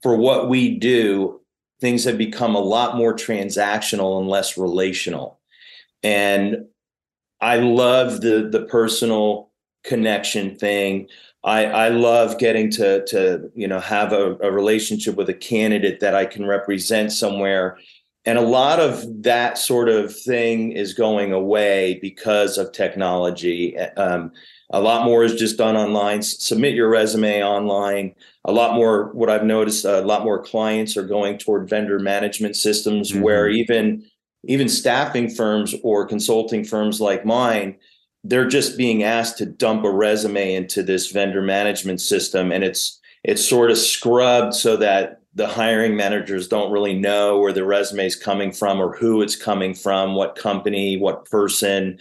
for 0.03 0.17
what 0.17 0.49
we 0.49 0.79
do, 0.79 1.41
things 1.83 2.05
have 2.05 2.17
become 2.17 2.55
a 2.55 2.61
lot 2.61 2.97
more 2.97 3.15
transactional 3.15 4.21
and 4.21 4.29
less 4.29 4.57
relational. 4.57 5.39
And 6.03 6.65
I 7.43 7.59
love 7.59 8.23
the 8.23 8.49
the 8.51 8.65
personal 8.65 9.48
connection 9.85 10.57
thing. 10.57 11.09
I, 11.45 11.67
I 11.67 11.89
love 11.89 12.39
getting 12.39 12.71
to 12.73 13.05
to 13.07 13.51
you 13.55 13.69
know 13.69 13.81
have 13.81 14.13
a, 14.13 14.37
a 14.41 14.51
relationship 14.51 15.17
with 15.17 15.29
a 15.29 15.35
candidate 15.35 16.01
that 16.01 16.15
I 16.15 16.27
can 16.27 16.47
represent 16.47 17.13
somewhere 17.13 17.79
and 18.29 18.37
a 18.37 18.43
lot 18.43 18.79
of 18.79 19.23
that 19.23 19.57
sort 19.57 19.89
of 19.89 20.15
thing 20.15 20.73
is 20.73 20.93
going 20.93 21.33
away 21.33 21.99
because 22.03 22.59
of 22.59 22.73
technology. 22.73 23.79
Um, 23.79 24.33
a 24.69 24.83
lot 24.83 25.07
more 25.07 25.25
is 25.25 25.37
just 25.37 25.57
done 25.57 25.79
online. 25.79 26.21
Submit 26.21 26.75
your 26.75 26.91
resume 26.91 27.43
online. 27.43 28.15
A 28.45 28.53
lot 28.53 28.75
more, 28.75 29.15
what 29.15 29.31
I've 29.31 29.45
noticed, 29.45 29.87
a 29.87 30.03
lot 30.03 30.25
more 30.25 30.43
clients 30.43 30.95
are 30.95 31.07
going 31.07 31.39
toward 31.39 31.71
vendor 31.71 31.99
management 31.99 32.57
systems 32.57 33.13
mm-hmm. 33.13 33.23
where 33.23 33.49
even 33.49 34.05
even 34.45 34.69
staffing 34.69 35.31
firms 35.31 35.75
or 35.83 36.07
consulting 36.07 36.65
firms 36.65 37.01
like 37.01 37.25
mine, 37.25 37.77
they're 38.29 38.47
just 38.47 38.77
being 38.77 39.03
asked 39.03 39.39
to 39.39 39.47
dump 39.47 39.85
a 39.85 39.91
resume 39.91 40.55
into 40.55 40.83
this 40.83 41.11
vendor 41.11 41.43
management 41.43 42.01
system, 42.01 42.53
and 42.53 42.63
it's 42.63 43.01
it's 43.25 43.47
sort 43.47 43.71
of 43.71 43.79
scrubbed 43.79 44.55
so 44.55 44.77
that 44.77 45.23
the 45.35 45.49
hiring 45.49 45.97
managers 45.97 46.49
don't 46.49 46.73
really 46.73 46.95
know 46.95 47.39
where 47.39 47.53
the 47.53 47.65
resume 47.65 48.07
is 48.07 48.17
coming 48.17 48.53
from 48.53 48.81
or 48.81 48.97
who 48.97 49.23
it's 49.23 49.37
coming 49.37 49.75
from, 49.75 50.15
what 50.15 50.37
company, 50.37 50.99
what 50.99 51.25
person. 51.25 51.99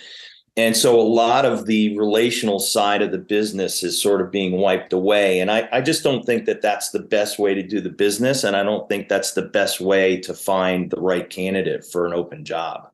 And 0.56 0.76
so 0.76 1.00
a 1.00 1.02
lot 1.02 1.46
of 1.46 1.68
the 1.68 1.98
relational 1.98 2.60
side 2.60 3.04
of 3.04 3.12
the 3.12 3.20
business 3.20 3.84
is 3.84 4.02
sort 4.02 4.22
of 4.22 4.32
being 4.32 4.54
wiped 4.54 4.92
away. 4.92 5.40
And 5.40 5.52
I, 5.52 5.70
I 5.72 5.82
just 5.82 6.04
don't 6.04 6.26
think 6.26 6.46
that 6.46 6.64
that's 6.64 6.90
the 6.90 7.00
best 7.00 7.38
way 7.38 7.54
to 7.54 7.62
do 7.62 7.80
the 7.80 7.92
business. 7.92 8.44
And 8.44 8.56
I 8.56 8.64
don't 8.64 8.90
think 8.90 9.08
that's 9.08 9.34
the 9.34 9.44
best 9.44 9.80
way 9.80 10.18
to 10.22 10.34
find 10.34 10.90
the 10.90 11.00
right 11.00 11.30
candidate 11.30 11.86
for 11.86 12.08
an 12.08 12.14
open 12.14 12.44
job. 12.44 12.90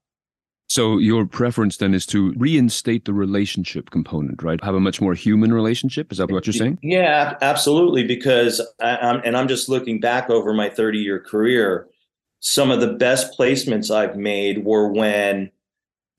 So 0.69 0.97
your 0.97 1.26
preference 1.26 1.78
then 1.78 1.93
is 1.93 2.06
to 2.08 2.34
reinstate 2.34 3.06
the 3.06 3.13
relationship 3.13 3.91
component, 3.91 4.41
right? 4.41 4.63
Have 4.63 4.76
a 4.76 4.80
much 4.80 5.02
more 5.02 5.13
human 5.13 5.54
relationship. 5.54 6.12
Is 6.12 6.17
that 6.17 6.32
what 6.32 6.47
you're 6.47 6.54
saying? 6.54 6.80
Yeah, 6.82 7.38
absolutely. 7.41 8.04
Because 8.06 8.60
I, 8.82 8.97
I'm, 8.97 9.21
and 9.23 9.38
I'm 9.38 9.47
just 9.47 9.69
looking 9.69 9.99
back 9.99 10.30
over 10.30 10.54
my 10.54 10.69
30 10.69 10.99
year 10.99 11.19
career. 11.19 11.88
Some 12.39 12.71
of 12.71 12.82
the 12.82 12.93
best 12.93 13.38
placements 13.38 13.93
I've 13.93 14.15
made 14.15 14.65
were 14.65 14.91
when 14.91 15.52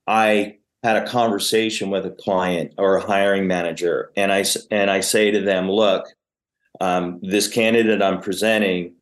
I 0.07 0.57
had 0.85 0.97
a 0.97 1.07
conversation 1.07 1.89
with 1.89 2.05
a 2.05 2.11
client 2.11 2.73
or 2.77 2.95
a 2.95 3.01
hiring 3.01 3.47
manager, 3.47 4.11
and 4.15 4.31
I 4.31 4.45
and 4.69 4.91
I 4.91 4.99
say 4.99 5.31
to 5.31 5.41
them, 5.41 5.69
"Look, 5.69 6.05
um, 6.79 7.19
this 7.23 7.47
candidate 7.47 8.03
I'm 8.03 8.21
presenting 8.21 8.93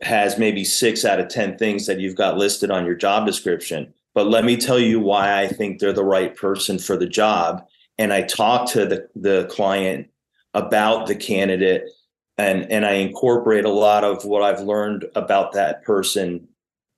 has 0.00 0.38
maybe 0.38 0.64
six 0.64 1.04
out 1.04 1.20
of 1.20 1.28
ten 1.28 1.58
things 1.58 1.86
that 1.86 2.00
you've 2.00 2.16
got 2.16 2.38
listed 2.38 2.70
on 2.70 2.86
your 2.86 2.94
job 2.94 3.26
description." 3.26 3.92
But 4.14 4.28
let 4.28 4.44
me 4.44 4.56
tell 4.56 4.78
you 4.78 5.00
why 5.00 5.40
I 5.40 5.48
think 5.48 5.78
they're 5.78 5.92
the 5.92 6.04
right 6.04 6.36
person 6.36 6.78
for 6.78 6.96
the 6.96 7.06
job. 7.06 7.66
And 7.98 8.12
I 8.12 8.22
talk 8.22 8.70
to 8.72 8.86
the, 8.86 9.08
the 9.14 9.46
client 9.50 10.08
about 10.54 11.06
the 11.06 11.14
candidate 11.14 11.88
and, 12.38 12.70
and 12.70 12.86
I 12.86 12.92
incorporate 12.92 13.64
a 13.64 13.70
lot 13.70 14.04
of 14.04 14.24
what 14.24 14.42
I've 14.42 14.62
learned 14.62 15.06
about 15.14 15.52
that 15.52 15.82
person 15.84 16.48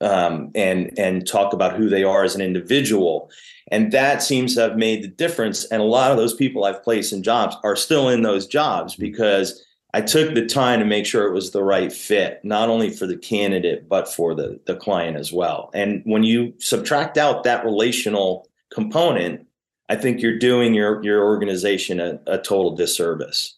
um, 0.00 0.50
and, 0.54 0.96
and 0.98 1.26
talk 1.26 1.52
about 1.52 1.76
who 1.76 1.88
they 1.88 2.04
are 2.04 2.24
as 2.24 2.34
an 2.34 2.40
individual. 2.40 3.30
And 3.68 3.92
that 3.92 4.22
seems 4.22 4.54
to 4.54 4.62
have 4.62 4.76
made 4.76 5.02
the 5.02 5.08
difference. 5.08 5.64
And 5.66 5.80
a 5.80 5.86
lot 5.86 6.10
of 6.10 6.16
those 6.16 6.34
people 6.34 6.64
I've 6.64 6.82
placed 6.82 7.12
in 7.12 7.22
jobs 7.22 7.56
are 7.64 7.76
still 7.76 8.08
in 8.08 8.22
those 8.22 8.46
jobs 8.46 8.94
because 8.94 9.63
I 9.94 10.00
took 10.00 10.34
the 10.34 10.44
time 10.44 10.80
to 10.80 10.84
make 10.84 11.06
sure 11.06 11.24
it 11.28 11.32
was 11.32 11.52
the 11.52 11.62
right 11.62 11.92
fit, 11.92 12.40
not 12.42 12.68
only 12.68 12.90
for 12.90 13.06
the 13.06 13.16
candidate, 13.16 13.88
but 13.88 14.12
for 14.12 14.34
the, 14.34 14.58
the 14.66 14.74
client 14.74 15.16
as 15.16 15.32
well. 15.32 15.70
And 15.72 16.02
when 16.04 16.24
you 16.24 16.52
subtract 16.58 17.16
out 17.16 17.44
that 17.44 17.64
relational 17.64 18.48
component, 18.72 19.46
I 19.88 19.94
think 19.94 20.20
you're 20.20 20.36
doing 20.36 20.74
your, 20.74 21.00
your 21.04 21.22
organization 21.22 22.00
a, 22.00 22.18
a 22.26 22.38
total 22.38 22.74
disservice. 22.74 23.56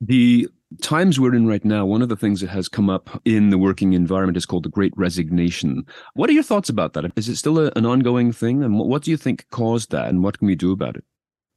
The 0.00 0.48
times 0.82 1.20
we're 1.20 1.36
in 1.36 1.46
right 1.46 1.64
now, 1.64 1.86
one 1.86 2.02
of 2.02 2.08
the 2.08 2.16
things 2.16 2.40
that 2.40 2.50
has 2.50 2.68
come 2.68 2.90
up 2.90 3.22
in 3.24 3.50
the 3.50 3.58
working 3.58 3.92
environment 3.92 4.36
is 4.36 4.44
called 4.44 4.64
the 4.64 4.68
great 4.68 4.92
resignation. 4.96 5.86
What 6.14 6.28
are 6.28 6.32
your 6.32 6.42
thoughts 6.42 6.68
about 6.68 6.94
that? 6.94 7.12
Is 7.14 7.28
it 7.28 7.36
still 7.36 7.60
a, 7.60 7.70
an 7.76 7.86
ongoing 7.86 8.32
thing? 8.32 8.64
And 8.64 8.76
what 8.76 9.04
do 9.04 9.12
you 9.12 9.16
think 9.16 9.48
caused 9.50 9.92
that? 9.92 10.08
And 10.08 10.24
what 10.24 10.40
can 10.40 10.48
we 10.48 10.56
do 10.56 10.72
about 10.72 10.96
it? 10.96 11.04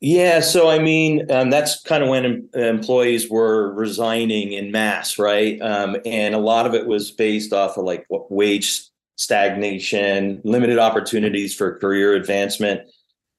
Yeah, 0.01 0.39
so 0.39 0.69
I 0.69 0.79
mean, 0.79 1.29
um, 1.29 1.49
that's 1.49 1.81
kind 1.81 2.01
of 2.03 2.09
when 2.09 2.25
em- 2.25 2.49
employees 2.53 3.29
were 3.29 3.73
resigning 3.73 4.53
in 4.53 4.71
mass, 4.71 5.19
right? 5.19 5.61
Um, 5.61 5.97
and 6.05 6.33
a 6.33 6.39
lot 6.39 6.65
of 6.65 6.73
it 6.73 6.87
was 6.87 7.11
based 7.11 7.51
off 7.51 7.77
of 7.77 7.83
like 7.83 8.05
wage 8.09 8.81
stagnation, 9.17 10.39
limited 10.45 10.79
opportunities 10.79 11.53
for 11.53 11.77
career 11.79 12.13
advancement. 12.13 12.81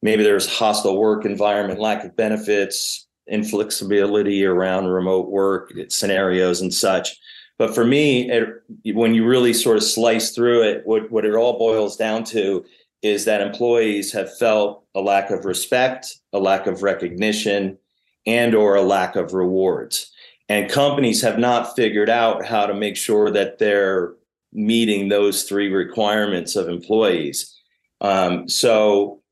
Maybe 0.02 0.22
there's 0.22 0.46
hostile 0.46 0.98
work 0.98 1.24
environment, 1.24 1.80
lack 1.80 2.04
of 2.04 2.14
benefits, 2.14 3.06
inflexibility 3.26 4.44
around 4.44 4.86
remote 4.88 5.30
work 5.30 5.72
scenarios 5.88 6.60
and 6.60 6.74
such. 6.74 7.18
But 7.58 7.74
for 7.74 7.86
me, 7.86 8.30
it, 8.30 8.62
when 8.94 9.14
you 9.14 9.26
really 9.26 9.54
sort 9.54 9.78
of 9.78 9.82
slice 9.82 10.32
through 10.32 10.62
it, 10.64 10.82
what, 10.84 11.10
what 11.10 11.24
it 11.24 11.34
all 11.34 11.58
boils 11.58 11.96
down 11.96 12.24
to 12.24 12.64
is 13.02 13.24
that 13.24 13.40
employees 13.40 14.12
have 14.12 14.36
felt 14.36 14.84
a 14.94 15.00
lack 15.00 15.30
of 15.30 15.44
respect, 15.44 16.18
a 16.32 16.38
lack 16.38 16.66
of 16.66 16.82
recognition, 16.82 17.78
and 18.26 18.54
or 18.54 18.76
a 18.76 18.82
lack 18.82 19.16
of 19.16 19.32
rewards. 19.32 20.10
And 20.48 20.70
companies 20.70 21.22
have 21.22 21.38
not 21.38 21.76
figured 21.76 22.10
out 22.10 22.44
how 22.44 22.66
to 22.66 22.74
make 22.74 22.96
sure 22.96 23.30
that 23.30 23.58
they're 23.58 24.14
meeting 24.52 25.08
those 25.08 25.44
three 25.44 25.68
requirements 25.68 26.56
of 26.56 26.68
employees. 26.68 27.56
Um, 28.00 28.48
so 28.48 29.22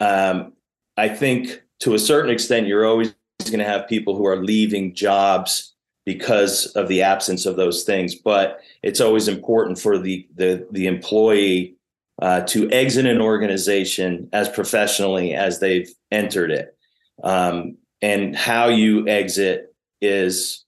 um, 0.00 0.52
I 0.96 1.08
think 1.08 1.62
to 1.80 1.94
a 1.94 1.98
certain 1.98 2.30
extent, 2.30 2.66
you're 2.66 2.86
always 2.86 3.14
going 3.44 3.60
to 3.60 3.64
have 3.64 3.88
people 3.88 4.16
who 4.16 4.26
are 4.26 4.42
leaving 4.42 4.94
jobs 4.94 5.74
because 6.04 6.66
of 6.68 6.88
the 6.88 7.02
absence 7.02 7.46
of 7.46 7.56
those 7.56 7.84
things. 7.84 8.14
But 8.14 8.60
it's 8.82 9.00
always 9.00 9.28
important 9.28 9.78
for 9.78 9.98
the 9.98 10.26
the 10.34 10.66
the 10.72 10.86
employee 10.86 11.77
uh, 12.20 12.40
to 12.42 12.70
exit 12.70 13.06
an 13.06 13.20
organization 13.20 14.28
as 14.32 14.48
professionally 14.48 15.34
as 15.34 15.60
they've 15.60 15.90
entered 16.10 16.50
it. 16.50 16.76
Um, 17.22 17.76
and 18.02 18.36
how 18.36 18.68
you 18.68 19.08
exit 19.08 19.74
is 20.00 20.64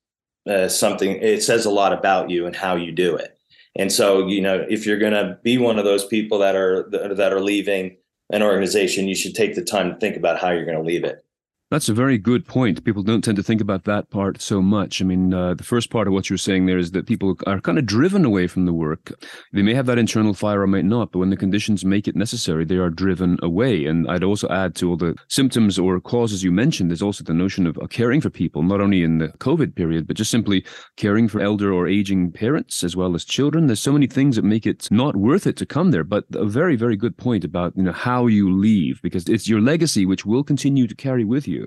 uh, 0.48 0.68
something. 0.68 1.10
It 1.22 1.42
says 1.42 1.66
a 1.66 1.70
lot 1.70 1.92
about 1.92 2.30
you 2.30 2.46
and 2.46 2.54
how 2.54 2.76
you 2.76 2.92
do 2.92 3.16
it. 3.16 3.36
And 3.76 3.92
so, 3.92 4.26
you 4.26 4.40
know, 4.40 4.66
if 4.68 4.84
you're 4.84 4.98
going 4.98 5.12
to 5.12 5.38
be 5.42 5.58
one 5.58 5.78
of 5.78 5.84
those 5.84 6.04
people 6.06 6.38
that 6.40 6.56
are 6.56 6.88
that 6.90 7.32
are 7.32 7.40
leaving 7.40 7.96
an 8.32 8.42
organization, 8.42 9.08
you 9.08 9.14
should 9.14 9.34
take 9.34 9.54
the 9.54 9.64
time 9.64 9.90
to 9.90 9.96
think 9.98 10.16
about 10.16 10.40
how 10.40 10.50
you're 10.50 10.64
going 10.64 10.76
to 10.76 10.84
leave 10.84 11.04
it. 11.04 11.24
That's 11.70 11.88
a 11.88 11.94
very 11.94 12.18
good 12.18 12.48
point. 12.48 12.84
People 12.84 13.04
don't 13.04 13.22
tend 13.22 13.36
to 13.36 13.44
think 13.44 13.60
about 13.60 13.84
that 13.84 14.10
part 14.10 14.42
so 14.42 14.60
much. 14.60 15.00
I 15.00 15.04
mean, 15.04 15.32
uh, 15.32 15.54
the 15.54 15.62
first 15.62 15.88
part 15.88 16.08
of 16.08 16.12
what 16.12 16.28
you're 16.28 16.36
saying 16.36 16.66
there 16.66 16.78
is 16.78 16.90
that 16.90 17.06
people 17.06 17.36
are 17.46 17.60
kind 17.60 17.78
of 17.78 17.86
driven 17.86 18.24
away 18.24 18.48
from 18.48 18.66
the 18.66 18.72
work. 18.72 19.12
They 19.52 19.62
may 19.62 19.74
have 19.74 19.86
that 19.86 19.96
internal 19.96 20.34
fire 20.34 20.62
or 20.62 20.66
might 20.66 20.84
not, 20.84 21.12
but 21.12 21.20
when 21.20 21.30
the 21.30 21.36
conditions 21.36 21.84
make 21.84 22.08
it 22.08 22.16
necessary, 22.16 22.64
they 22.64 22.78
are 22.78 22.90
driven 22.90 23.38
away. 23.40 23.84
And 23.84 24.10
I'd 24.10 24.24
also 24.24 24.48
add 24.48 24.74
to 24.76 24.90
all 24.90 24.96
the 24.96 25.14
symptoms 25.28 25.78
or 25.78 26.00
causes 26.00 26.42
you 26.42 26.50
mentioned, 26.50 26.90
there's 26.90 27.02
also 27.02 27.22
the 27.22 27.32
notion 27.34 27.68
of 27.68 27.78
caring 27.88 28.20
for 28.20 28.30
people, 28.30 28.64
not 28.64 28.80
only 28.80 29.04
in 29.04 29.18
the 29.18 29.28
COVID 29.38 29.76
period, 29.76 30.08
but 30.08 30.16
just 30.16 30.32
simply 30.32 30.64
caring 30.96 31.28
for 31.28 31.40
elder 31.40 31.72
or 31.72 31.86
aging 31.86 32.32
parents 32.32 32.82
as 32.82 32.96
well 32.96 33.14
as 33.14 33.24
children. 33.24 33.68
There's 33.68 33.78
so 33.78 33.92
many 33.92 34.08
things 34.08 34.34
that 34.34 34.44
make 34.44 34.66
it 34.66 34.88
not 34.90 35.14
worth 35.14 35.46
it 35.46 35.56
to 35.58 35.66
come 35.66 35.92
there. 35.92 36.02
But 36.02 36.24
a 36.34 36.46
very, 36.46 36.74
very 36.74 36.96
good 36.96 37.16
point 37.16 37.44
about 37.44 37.76
you 37.76 37.84
know 37.84 37.92
how 37.92 38.26
you 38.26 38.50
leave, 38.50 39.00
because 39.02 39.28
it's 39.28 39.48
your 39.48 39.60
legacy 39.60 40.04
which 40.04 40.26
will 40.26 40.42
continue 40.42 40.88
to 40.88 40.96
carry 40.96 41.24
with 41.24 41.46
you. 41.46 41.59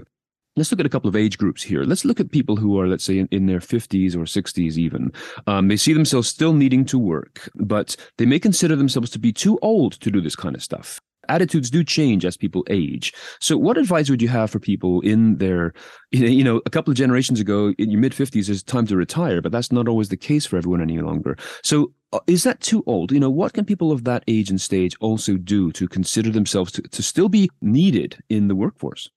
Let's 0.55 0.69
look 0.69 0.79
at 0.79 0.85
a 0.85 0.89
couple 0.89 1.07
of 1.07 1.15
age 1.15 1.39
groups 1.39 1.63
here. 1.63 1.83
Let's 1.83 2.05
look 2.05 2.19
at 2.19 2.31
people 2.31 2.55
who 2.55 2.79
are, 2.79 2.87
let's 2.87 3.03
say, 3.03 3.17
in, 3.17 3.27
in 3.31 3.47
their 3.47 3.59
50s 3.59 4.13
or 4.13 4.19
60s, 4.19 4.77
even. 4.77 5.11
Um, 5.47 5.67
they 5.67 5.77
see 5.77 5.93
themselves 5.93 6.27
still 6.27 6.53
needing 6.53 6.85
to 6.85 6.99
work, 6.99 7.49
but 7.55 7.95
they 8.19 8.27
may 8.27 8.39
consider 8.39 8.75
themselves 8.75 9.09
to 9.11 9.19
be 9.19 9.33
too 9.33 9.57
old 9.63 9.93
to 9.93 10.11
do 10.11 10.21
this 10.21 10.35
kind 10.35 10.55
of 10.55 10.61
stuff. 10.61 11.01
Attitudes 11.27 11.71
do 11.71 11.83
change 11.83 12.23
as 12.23 12.37
people 12.37 12.63
age. 12.69 13.13
So, 13.39 13.57
what 13.57 13.79
advice 13.79 14.11
would 14.11 14.21
you 14.21 14.27
have 14.27 14.51
for 14.51 14.59
people 14.59 15.01
in 15.01 15.37
their, 15.37 15.73
you 16.11 16.43
know, 16.43 16.61
a 16.67 16.69
couple 16.69 16.91
of 16.91 16.97
generations 16.97 17.39
ago, 17.39 17.73
in 17.79 17.89
your 17.89 18.01
mid 18.01 18.11
50s, 18.11 18.47
is 18.47 18.61
time 18.61 18.85
to 18.87 18.95
retire, 18.95 19.41
but 19.41 19.51
that's 19.51 19.71
not 19.71 19.87
always 19.87 20.09
the 20.09 20.17
case 20.17 20.45
for 20.45 20.57
everyone 20.57 20.81
any 20.81 20.99
longer. 20.99 21.35
So, 21.63 21.93
uh, 22.11 22.19
is 22.27 22.43
that 22.43 22.59
too 22.59 22.83
old? 22.85 23.11
You 23.11 23.19
know, 23.19 23.29
what 23.31 23.53
can 23.53 23.65
people 23.65 23.91
of 23.91 24.03
that 24.03 24.23
age 24.27 24.51
and 24.51 24.61
stage 24.61 24.95
also 24.99 25.35
do 25.35 25.71
to 25.71 25.87
consider 25.87 26.29
themselves 26.29 26.71
to, 26.73 26.83
to 26.83 27.01
still 27.01 27.29
be 27.29 27.49
needed 27.61 28.21
in 28.29 28.49
the 28.49 28.55
workforce? 28.55 29.09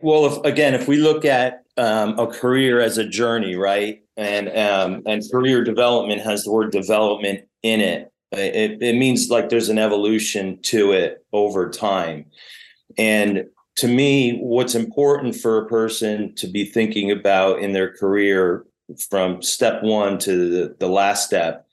Well, 0.00 0.26
if, 0.26 0.44
again, 0.44 0.74
if 0.74 0.88
we 0.88 0.98
look 0.98 1.24
at 1.24 1.64
um, 1.76 2.18
a 2.18 2.26
career 2.26 2.80
as 2.80 2.98
a 2.98 3.08
journey, 3.08 3.56
right, 3.56 4.02
and 4.16 4.48
um, 4.48 5.02
and 5.06 5.22
career 5.30 5.62
development 5.62 6.22
has 6.22 6.44
the 6.44 6.52
word 6.52 6.72
development 6.72 7.44
in 7.62 7.80
it. 7.80 8.12
It, 8.32 8.82
it 8.82 8.96
means 8.96 9.30
like 9.30 9.48
there's 9.48 9.68
an 9.68 9.78
evolution 9.78 10.60
to 10.62 10.92
it 10.92 11.24
over 11.32 11.70
time. 11.70 12.26
And 12.98 13.46
to 13.76 13.88
me, 13.88 14.38
what's 14.38 14.74
important 14.74 15.36
for 15.36 15.58
a 15.58 15.68
person 15.68 16.34
to 16.36 16.46
be 16.46 16.64
thinking 16.64 17.10
about 17.10 17.60
in 17.60 17.72
their 17.72 17.92
career 17.92 18.64
from 19.10 19.42
step 19.42 19.82
one 19.82 20.18
to 20.18 20.50
the, 20.50 20.76
the 20.78 20.88
last 20.88 21.26
step 21.26 21.66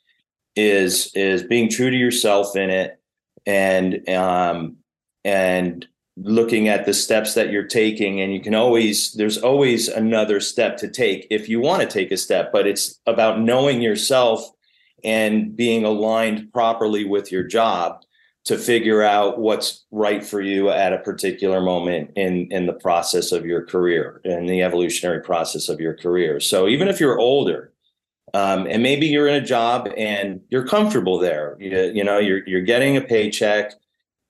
is 0.55 1.11
is 1.15 1.43
being 1.43 1.69
true 1.69 1.89
to 1.89 1.97
yourself 1.97 2.55
in 2.55 2.69
it 2.69 2.99
and 3.45 4.07
um, 4.09 4.77
and 5.23 5.87
looking 6.15 6.67
at 6.67 6.85
the 6.85 6.93
steps 6.93 7.33
that 7.33 7.49
you're 7.49 7.63
taking 7.63 8.21
and 8.21 8.33
you 8.33 8.39
can 8.39 8.53
always 8.53 9.13
there's 9.13 9.39
always 9.39 9.87
another 9.87 10.39
step 10.39 10.77
to 10.77 10.87
take 10.87 11.25
if 11.31 11.49
you 11.49 11.59
want 11.59 11.81
to 11.81 11.87
take 11.87 12.11
a 12.11 12.17
step 12.17 12.51
but 12.53 12.67
it's 12.67 12.99
about 13.07 13.39
knowing 13.39 13.81
yourself 13.81 14.47
and 15.03 15.55
being 15.55 15.83
aligned 15.83 16.51
properly 16.53 17.03
with 17.03 17.31
your 17.31 17.43
job 17.43 18.03
to 18.45 18.57
figure 18.57 19.01
out 19.01 19.39
what's 19.39 19.85
right 19.91 20.23
for 20.23 20.41
you 20.41 20.69
at 20.69 20.93
a 20.93 20.99
particular 20.99 21.61
moment 21.61 22.11
in 22.15 22.51
in 22.51 22.65
the 22.65 22.73
process 22.73 23.31
of 23.31 23.45
your 23.45 23.65
career 23.65 24.21
in 24.23 24.45
the 24.45 24.61
evolutionary 24.61 25.21
process 25.21 25.69
of 25.69 25.79
your 25.79 25.95
career. 25.95 26.39
So 26.39 26.67
even 26.67 26.87
if 26.87 26.99
you're 26.99 27.19
older 27.19 27.71
um, 28.33 28.67
and 28.67 28.83
maybe 28.83 29.07
you're 29.07 29.27
in 29.27 29.41
a 29.41 29.45
job 29.45 29.89
and 29.97 30.41
you're 30.49 30.67
comfortable 30.67 31.17
there 31.17 31.55
you, 31.59 31.91
you 31.93 32.03
know 32.03 32.19
you're 32.19 32.47
you're 32.47 32.61
getting 32.61 32.97
a 32.97 33.01
paycheck 33.01 33.73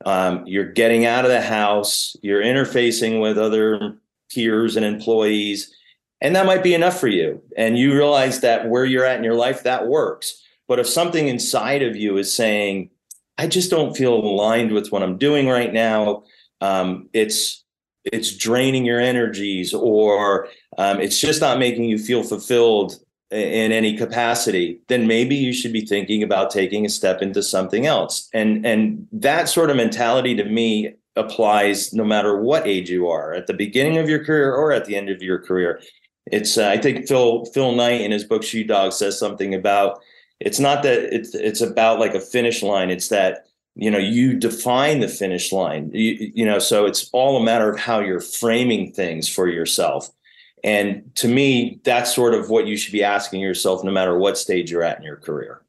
um, 0.05 0.45
you're 0.45 0.71
getting 0.71 1.05
out 1.05 1.25
of 1.25 1.31
the 1.31 1.41
house, 1.41 2.15
you're 2.21 2.43
interfacing 2.43 3.21
with 3.21 3.37
other 3.37 3.97
peers 4.33 4.75
and 4.75 4.85
employees, 4.85 5.73
and 6.21 6.35
that 6.35 6.45
might 6.45 6.63
be 6.63 6.73
enough 6.73 6.99
for 6.99 7.07
you. 7.07 7.41
And 7.57 7.77
you 7.77 7.93
realize 7.93 8.41
that 8.41 8.69
where 8.69 8.85
you're 8.85 9.05
at 9.05 9.17
in 9.17 9.23
your 9.23 9.35
life, 9.35 9.63
that 9.63 9.87
works. 9.87 10.41
But 10.67 10.79
if 10.79 10.87
something 10.87 11.27
inside 11.27 11.83
of 11.83 11.95
you 11.95 12.17
is 12.17 12.33
saying, 12.33 12.89
I 13.37 13.47
just 13.47 13.69
don't 13.69 13.95
feel 13.95 14.13
aligned 14.13 14.71
with 14.71 14.91
what 14.91 15.03
I'm 15.03 15.17
doing 15.17 15.47
right 15.47 15.73
now, 15.73 16.23
um, 16.61 17.09
it's 17.13 17.63
it's 18.05 18.35
draining 18.35 18.85
your 18.85 18.99
energies, 18.99 19.73
or 19.73 20.47
um, 20.77 20.99
it's 20.99 21.19
just 21.19 21.41
not 21.41 21.59
making 21.59 21.85
you 21.85 21.97
feel 21.97 22.23
fulfilled 22.23 23.02
in 23.33 23.71
any 23.71 23.97
capacity, 23.97 24.79
then 24.87 25.07
maybe 25.07 25.35
you 25.35 25.53
should 25.53 25.73
be 25.73 25.85
thinking 25.85 26.23
about 26.23 26.51
taking 26.51 26.85
a 26.85 26.89
step 26.89 27.21
into 27.21 27.41
something 27.41 27.85
else. 27.85 28.29
And 28.33 28.65
and 28.65 29.07
that 29.11 29.49
sort 29.49 29.69
of 29.69 29.75
mentality 29.77 30.35
to 30.35 30.43
me 30.45 30.93
applies 31.15 31.93
no 31.93 32.03
matter 32.03 32.39
what 32.39 32.67
age 32.67 32.89
you 32.89 33.07
are, 33.07 33.33
at 33.33 33.47
the 33.47 33.53
beginning 33.53 33.97
of 33.97 34.09
your 34.09 34.23
career 34.23 34.53
or 34.53 34.71
at 34.71 34.85
the 34.85 34.95
end 34.95 35.09
of 35.09 35.21
your 35.21 35.39
career. 35.39 35.81
It's 36.31 36.57
uh, 36.57 36.69
I 36.69 36.77
think 36.77 37.07
Phil 37.07 37.45
Phil 37.45 37.73
Knight 37.73 38.01
in 38.01 38.11
his 38.11 38.23
book 38.23 38.43
Shoe 38.43 38.63
Dog 38.63 38.93
says 38.93 39.19
something 39.19 39.53
about 39.53 39.99
it's 40.39 40.59
not 40.59 40.83
that 40.83 41.13
it's 41.13 41.35
it's 41.35 41.61
about 41.61 41.99
like 41.99 42.15
a 42.15 42.19
finish 42.19 42.63
line. 42.63 42.89
It's 42.89 43.09
that 43.09 43.45
you 43.75 43.89
know 43.91 43.97
you 43.97 44.35
define 44.35 44.99
the 44.99 45.07
finish 45.07 45.51
line. 45.51 45.91
You, 45.93 46.31
you 46.33 46.45
know, 46.45 46.59
so 46.59 46.85
it's 46.85 47.09
all 47.13 47.37
a 47.37 47.43
matter 47.43 47.69
of 47.69 47.79
how 47.79 47.99
you're 47.99 48.21
framing 48.21 48.91
things 48.91 49.27
for 49.27 49.47
yourself. 49.47 50.09
And 50.63 51.13
to 51.15 51.28
me, 51.28 51.82
that's 51.84 52.13
sort 52.13 52.34
of 52.34 52.49
what 52.49 52.67
you 52.67 52.78
should 52.78 52.93
be 52.93 53.04
asking 53.04 53.41
yourself 53.41 53.84
no 53.84 53.91
matter 53.91 54.17
what 54.17 54.38
stage 54.38 54.71
you're 54.71 54.84
at 54.84 54.97
in 54.97 55.04
your 55.04 55.17
career. 55.17 55.63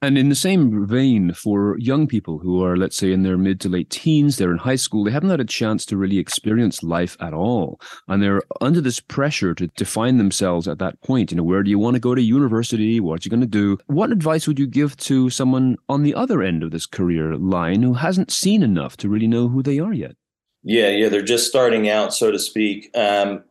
And 0.00 0.16
in 0.16 0.28
the 0.28 0.36
same 0.36 0.86
vein, 0.86 1.32
for 1.32 1.76
young 1.78 2.06
people 2.06 2.38
who 2.38 2.62
are, 2.62 2.76
let's 2.76 2.96
say, 2.96 3.10
in 3.10 3.24
their 3.24 3.36
mid 3.36 3.60
to 3.62 3.68
late 3.68 3.90
teens, 3.90 4.36
they're 4.36 4.52
in 4.52 4.58
high 4.58 4.76
school, 4.76 5.02
they 5.02 5.10
haven't 5.10 5.30
had 5.30 5.40
a 5.40 5.44
chance 5.44 5.84
to 5.86 5.96
really 5.96 6.18
experience 6.18 6.84
life 6.84 7.16
at 7.20 7.34
all. 7.34 7.80
And 8.06 8.22
they're 8.22 8.42
under 8.60 8.80
this 8.80 9.00
pressure 9.00 9.54
to 9.56 9.66
define 9.68 10.16
themselves 10.16 10.68
at 10.68 10.78
that 10.78 11.00
point. 11.02 11.32
You 11.32 11.38
know, 11.38 11.42
where 11.42 11.64
do 11.64 11.70
you 11.70 11.80
want 11.80 11.94
to 11.94 12.00
go 12.00 12.14
to 12.14 12.22
university? 12.22 13.00
What 13.00 13.20
are 13.20 13.24
you 13.24 13.30
going 13.30 13.40
to 13.40 13.46
do? 13.46 13.76
What 13.86 14.12
advice 14.12 14.46
would 14.46 14.60
you 14.60 14.68
give 14.68 14.96
to 14.98 15.30
someone 15.30 15.76
on 15.88 16.04
the 16.04 16.14
other 16.14 16.42
end 16.42 16.62
of 16.62 16.70
this 16.70 16.86
career 16.86 17.34
line 17.34 17.82
who 17.82 17.94
hasn't 17.94 18.30
seen 18.30 18.62
enough 18.62 18.96
to 18.98 19.08
really 19.08 19.26
know 19.26 19.48
who 19.48 19.64
they 19.64 19.80
are 19.80 19.92
yet? 19.92 20.14
Yeah, 20.62 20.90
yeah, 20.90 21.08
they're 21.08 21.22
just 21.22 21.48
starting 21.48 21.88
out, 21.88 22.14
so 22.14 22.30
to 22.30 22.38
speak. 22.38 22.96
Um, 22.96 23.42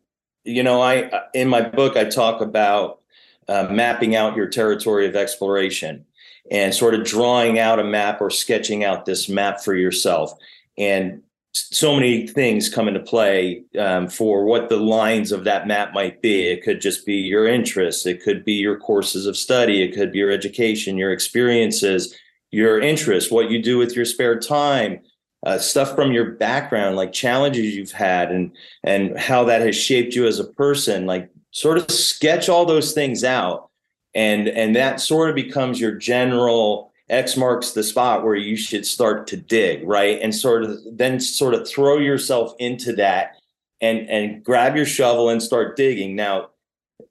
you 0.48 0.64
know, 0.64 0.82
I 0.82 1.10
in 1.34 1.48
my 1.50 1.62
book 1.62 1.98
I 1.98 2.06
talk 2.06 2.42
about 2.42 3.02
uh, 3.48 3.68
mapping 3.70 4.16
out 4.16 4.36
your 4.36 4.48
territory 4.48 5.06
of 5.06 5.16
exploration 5.16 6.06
and 6.50 6.74
sort 6.74 6.94
of 6.94 7.04
drawing 7.04 7.60
out 7.60 7.80
a 7.80 7.84
map 7.84 8.22
or 8.22 8.30
sketching 8.30 8.84
out 8.84 9.06
this 9.06 9.28
map 9.28 9.62
for 9.62 9.76
yourself. 9.76 10.32
And 10.78 11.22
so 11.52 11.96
many 11.96 12.28
things 12.28 12.70
come 12.70 12.88
into 12.88 13.00
play 13.00 13.64
um, 13.78 14.08
for 14.08 14.46
what 14.46 14.70
the 14.70 14.78
lines 14.78 15.32
of 15.32 15.44
that 15.44 15.68
map 15.68 15.94
might 15.94 16.22
be. 16.22 16.44
It 16.44 16.64
could 16.64 16.80
just 16.80 17.06
be 17.06 17.16
your 17.16 17.48
interests, 17.48 18.06
it 18.06 18.24
could 18.24 18.46
be 18.46 18.54
your 18.54 18.78
courses 18.78 19.26
of 19.26 19.36
study, 19.36 19.82
it 19.84 19.94
could 19.94 20.12
be 20.12 20.20
your 20.20 20.32
education, 20.32 20.98
your 20.98 21.12
experiences, 21.12 22.16
your 22.52 22.80
interests, 22.80 23.32
what 23.32 23.50
you 23.50 23.62
do 23.62 23.78
with 23.78 23.96
your 23.96 24.06
spare 24.06 24.40
time, 24.40 25.00
uh, 25.46 25.58
stuff 25.58 25.96
from 25.96 26.12
your 26.12 26.32
background, 26.32 26.96
like 26.96 27.14
challenges 27.14 27.76
you've 27.76 27.92
had, 27.92 28.32
and 28.32 28.52
and 28.84 29.18
how 29.18 29.44
that 29.44 29.62
has 29.62 29.76
shaped 29.76 30.16
you 30.16 30.26
as 30.26 30.40
a 30.40 30.46
person. 30.46 31.06
Like 31.06 31.30
sort 31.52 31.78
of 31.78 31.90
sketch 31.92 32.50
all 32.50 32.66
those 32.66 32.94
things 32.94 33.24
out, 33.24 33.70
and 34.16 34.48
and 34.48 34.76
that 34.76 35.00
sort 35.00 35.30
of 35.30 35.36
becomes 35.36 35.80
your 35.80 35.94
general 35.94 36.92
X 37.10 37.38
marks 37.38 37.72
the 37.72 37.84
spot 37.84 38.24
where 38.24 38.36
you 38.36 38.58
should 38.58 38.86
start 38.86 39.28
to 39.28 39.38
dig, 39.38 39.88
right? 39.88 40.20
And 40.22 40.34
sort 40.36 40.64
of 40.64 40.78
then 40.92 41.20
sort 41.20 41.54
of 41.54 41.68
throw 41.68 41.98
yourself 41.98 42.54
into 42.60 42.94
that 42.94 43.38
and 43.80 44.10
and 44.10 44.44
grab 44.44 44.76
your 44.76 44.86
shovel 44.86 45.30
and 45.30 45.42
start 45.42 45.78
digging. 45.78 46.16
Now, 46.16 46.50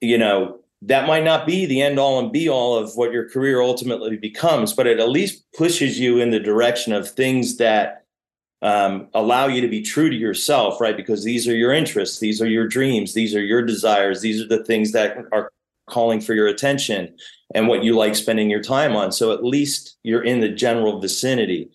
you 0.01 0.17
know, 0.17 0.59
that 0.83 1.07
might 1.07 1.23
not 1.23 1.47
be 1.47 1.65
the 1.65 1.81
end 1.81 1.97
all 1.97 2.19
and 2.19 2.31
be 2.31 2.47
all 2.49 2.75
of 2.75 2.95
what 2.95 3.11
your 3.11 3.27
career 3.29 3.61
ultimately 3.61 4.17
becomes, 4.17 4.73
but 4.73 4.85
it 4.85 4.99
at 4.99 5.09
least 5.09 5.43
pushes 5.53 5.99
you 5.99 6.19
in 6.19 6.29
the 6.29 6.39
direction 6.39 6.93
of 6.93 7.09
things 7.09 7.57
that 7.57 8.03
um, 8.61 9.07
allow 9.13 9.47
you 9.47 9.61
to 9.61 9.67
be 9.67 9.81
true 9.81 10.09
to 10.09 10.15
yourself, 10.15 10.81
right? 10.81 10.97
Because 10.97 11.23
these 11.23 11.47
are 11.47 11.55
your 11.55 11.73
interests, 11.73 12.19
these 12.19 12.41
are 12.41 12.47
your 12.47 12.67
dreams, 12.67 13.13
these 13.13 13.35
are 13.35 13.43
your 13.43 13.61
desires, 13.61 14.21
these 14.21 14.41
are 14.41 14.47
the 14.47 14.63
things 14.63 14.91
that 14.93 15.17
are 15.31 15.51
calling 15.87 16.19
for 16.19 16.33
your 16.33 16.47
attention 16.47 17.15
and 17.53 17.67
what 17.67 17.83
you 17.83 17.95
like 17.95 18.15
spending 18.15 18.49
your 18.49 18.61
time 18.61 18.95
on. 18.95 19.11
So 19.11 19.31
at 19.31 19.43
least 19.43 19.97
you're 20.03 20.23
in 20.23 20.39
the 20.41 20.49
general 20.49 20.99
vicinity. 20.99 21.69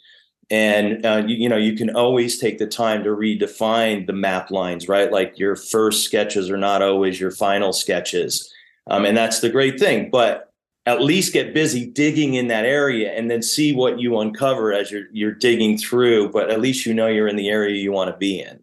And 0.50 1.06
uh, 1.06 1.22
you, 1.26 1.36
you 1.36 1.48
know 1.48 1.56
you 1.56 1.74
can 1.74 1.96
always 1.96 2.38
take 2.38 2.58
the 2.58 2.66
time 2.66 3.04
to 3.04 3.10
redefine 3.10 4.06
the 4.06 4.12
map 4.12 4.50
lines, 4.50 4.86
right? 4.86 5.10
Like 5.10 5.38
your 5.38 5.56
first 5.56 6.04
sketches 6.04 6.50
are 6.50 6.58
not 6.58 6.82
always 6.82 7.18
your 7.18 7.30
final 7.30 7.72
sketches, 7.72 8.52
um, 8.88 9.06
and 9.06 9.16
that's 9.16 9.40
the 9.40 9.48
great 9.48 9.80
thing. 9.80 10.10
But 10.10 10.51
at 10.86 11.00
least 11.00 11.32
get 11.32 11.54
busy 11.54 11.86
digging 11.86 12.34
in 12.34 12.48
that 12.48 12.64
area 12.64 13.12
and 13.12 13.30
then 13.30 13.42
see 13.42 13.72
what 13.72 14.00
you 14.00 14.18
uncover 14.18 14.72
as 14.72 14.90
you're 14.90 15.06
you're 15.12 15.34
digging 15.34 15.78
through. 15.78 16.30
But 16.30 16.50
at 16.50 16.60
least 16.60 16.86
you 16.86 16.94
know 16.94 17.06
you're 17.06 17.28
in 17.28 17.36
the 17.36 17.50
area 17.50 17.76
you 17.76 17.92
want 17.92 18.10
to 18.10 18.16
be 18.16 18.40
in. 18.40 18.62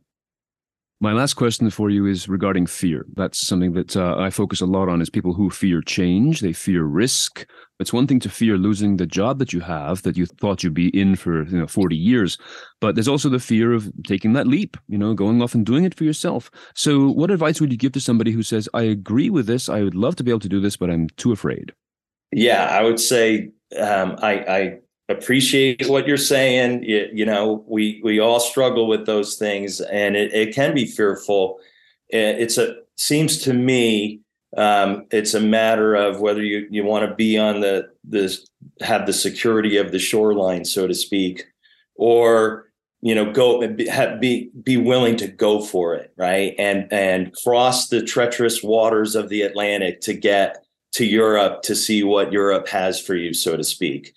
My 1.02 1.14
last 1.14 1.36
question 1.36 1.70
for 1.70 1.90
you 1.90 2.06
is 2.06 2.28
regarding 2.28 2.66
fear. 2.66 3.06
That's 3.14 3.40
something 3.40 3.72
that 3.72 3.96
uh, 3.96 4.18
I 4.18 4.30
focus 4.30 4.60
a 4.60 4.66
lot 4.66 4.90
on 4.90 5.02
is 5.02 5.10
people 5.10 5.34
who 5.34 5.50
fear 5.50 5.82
change, 5.82 6.42
they 6.42 6.52
fear 6.52 6.84
risk. 6.84 7.48
It's 7.80 7.94
one 7.94 8.06
thing 8.06 8.20
to 8.20 8.30
fear 8.30 8.58
losing 8.58 8.98
the 8.98 9.06
job 9.06 9.40
that 9.40 9.54
you 9.54 9.62
have 9.62 10.04
that 10.04 10.18
you 10.18 10.26
thought 10.26 10.62
you'd 10.62 10.74
be 10.74 10.90
in 10.90 11.16
for, 11.16 11.46
you 11.46 11.58
know, 11.58 11.68
40 11.68 11.96
years, 11.96 12.38
but 12.82 12.96
there's 12.96 13.08
also 13.08 13.30
the 13.30 13.40
fear 13.40 13.72
of 13.72 13.90
taking 14.08 14.34
that 14.34 14.46
leap, 14.46 14.76
you 14.90 14.98
know, 14.98 15.14
going 15.14 15.42
off 15.42 15.56
and 15.56 15.66
doing 15.66 15.86
it 15.86 15.96
for 15.96 16.04
yourself. 16.04 16.52
So 16.76 17.08
what 17.08 17.32
advice 17.32 17.62
would 17.62 17.72
you 17.72 17.78
give 17.78 17.94
to 17.94 18.02
somebody 18.02 18.32
who 18.32 18.44
says, 18.44 18.68
"I 18.74 18.82
agree 18.82 19.30
with 19.30 19.48
this. 19.48 19.70
I 19.70 19.84
would 19.84 19.96
love 19.96 20.18
to 20.18 20.24
be 20.26 20.32
able 20.32 20.42
to 20.42 20.50
do 20.50 20.60
this, 20.60 20.76
but 20.76 20.90
I'm 20.90 21.08
too 21.16 21.32
afraid?" 21.32 21.72
Yeah, 22.32 22.66
I 22.66 22.84
would 22.84 23.00
say 23.00 23.52
um, 23.80 24.18
I, 24.22 24.34
I 24.34 24.80
appreciate 25.10 25.90
what 25.90 26.08
you're 26.08 26.18
saying. 26.18 26.84
You, 26.84 27.10
you, 27.12 27.26
know, 27.26 27.64
we 27.68 28.02
we 28.04 28.20
all 28.20 28.40
struggle 28.40 28.88
with 28.88 29.06
those 29.06 29.36
things, 29.36 29.82
and 29.82 30.16
it, 30.16 30.34
it 30.34 30.54
can 30.54 30.74
be 30.74 30.86
fearful. 30.86 31.60
It's 32.10 32.58
a 32.58 32.76
seems 32.98 33.40
to 33.40 33.54
me 33.54 34.22
um, 34.58 35.06
it's 35.12 35.34
a 35.34 35.40
matter 35.40 35.96
of 35.96 36.22
whether 36.22 36.42
you 36.42 36.68
you 36.70 36.84
want 36.84 37.08
to 37.08 37.16
be 37.16 37.38
on 37.38 37.60
the 37.60 37.90
the 38.08 38.36
have 38.82 39.06
the 39.06 39.14
security 39.14 39.78
of 39.78 39.92
the 39.92 40.00
shoreline, 40.00 40.66
so 40.66 40.88
to 40.88 40.96
speak, 40.96 41.46
or 41.96 42.72
you 43.02 43.14
know 43.14 43.32
go 43.32 43.68
be 43.68 44.50
be 44.64 44.78
willing 44.78 45.18
to 45.18 45.28
go 45.28 45.62
for 45.62 45.94
it, 45.94 46.14
right? 46.18 46.56
And 46.58 46.92
and 46.92 47.34
cross 47.44 47.90
the 47.90 48.02
treacherous 48.02 48.64
waters 48.64 49.16
of 49.16 49.30
the 49.30 49.44
Atlantic 49.44 50.02
to 50.02 50.14
get 50.14 50.66
to 50.94 51.06
Europe 51.06 51.62
to 51.64 51.76
see 51.76 52.04
what 52.04 52.32
Europe 52.32 52.68
has 52.68 53.00
for 53.00 53.16
you, 53.16 53.34
so 53.34 53.56
to 53.56 53.64
speak. 53.64 54.14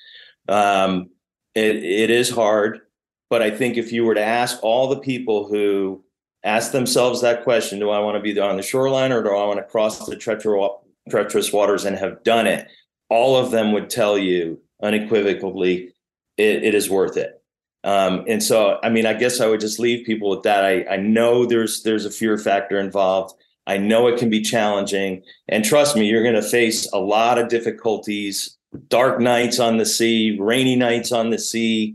Um, 0.48 1.10
it, 1.54 1.76
it 1.76 2.10
is 2.10 2.30
hard, 2.30 2.80
but 3.28 3.42
I 3.42 3.50
think 3.50 3.76
if 3.76 3.92
you 3.92 4.04
were 4.04 4.14
to 4.14 4.24
ask 4.24 4.58
all 4.62 4.88
the 4.88 5.00
people 5.00 5.48
who 5.48 6.02
ask 6.44 6.72
themselves 6.72 7.20
that 7.20 7.44
question, 7.44 7.78
do 7.78 7.90
I 7.90 8.00
want 8.00 8.16
to 8.16 8.22
be 8.22 8.38
on 8.38 8.56
the 8.56 8.62
shoreline 8.62 9.12
or 9.12 9.22
do 9.22 9.30
I 9.30 9.46
want 9.46 9.58
to 9.58 9.64
cross 9.64 10.06
the 10.06 10.16
treacherous 10.16 11.52
waters 11.52 11.84
and 11.84 11.96
have 11.96 12.22
done 12.24 12.46
it? 12.46 12.68
All 13.08 13.36
of 13.36 13.50
them 13.50 13.72
would 13.72 13.90
tell 13.90 14.18
you 14.18 14.60
unequivocally, 14.82 15.92
it, 16.36 16.64
it 16.64 16.74
is 16.74 16.90
worth 16.90 17.16
it. 17.16 17.42
Um, 17.84 18.24
and 18.28 18.42
so, 18.42 18.78
I 18.82 18.90
mean, 18.90 19.06
I 19.06 19.14
guess 19.14 19.40
I 19.40 19.46
would 19.46 19.60
just 19.60 19.78
leave 19.78 20.06
people 20.06 20.30
with 20.30 20.42
that. 20.42 20.64
I, 20.64 20.84
I 20.84 20.96
know 20.96 21.44
there's 21.44 21.82
there's 21.82 22.04
a 22.06 22.10
fear 22.10 22.38
factor 22.38 22.78
involved. 22.78 23.34
I 23.66 23.78
know 23.78 24.08
it 24.08 24.18
can 24.18 24.28
be 24.28 24.40
challenging, 24.40 25.22
and 25.48 25.64
trust 25.64 25.96
me, 25.96 26.06
you're 26.06 26.22
going 26.22 26.34
to 26.34 26.42
face 26.42 26.90
a 26.92 26.98
lot 26.98 27.38
of 27.38 27.48
difficulties 27.48 28.56
dark 28.88 29.20
nights 29.20 29.58
on 29.58 29.76
the 29.76 29.86
sea, 29.86 30.36
rainy 30.40 30.76
nights 30.76 31.12
on 31.12 31.30
the 31.30 31.38
sea. 31.38 31.94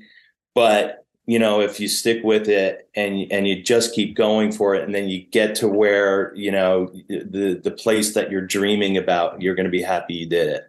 But 0.54 1.06
you 1.26 1.40
know, 1.40 1.60
if 1.60 1.80
you 1.80 1.90
stick 1.90 2.24
with 2.24 2.48
it 2.48 2.90
and 2.96 3.30
and 3.32 3.48
you 3.48 3.62
just 3.62 3.94
keep 3.94 4.16
going 4.16 4.52
for 4.52 4.76
it, 4.76 4.84
and 4.84 4.96
then 4.96 5.10
you 5.10 5.26
get 5.26 5.56
to 5.56 5.68
where 5.68 6.34
you 6.36 6.52
know 6.52 6.88
the 7.10 7.60
the 7.62 7.72
place 7.72 8.14
that 8.14 8.32
you're 8.32 8.42
dreaming 8.46 8.98
about, 8.98 9.42
you're 9.42 9.56
going 9.56 9.66
to 9.66 9.72
be 9.72 9.82
happy 9.82 10.14
you 10.16 10.26
did 10.26 10.48
it. 10.48 10.67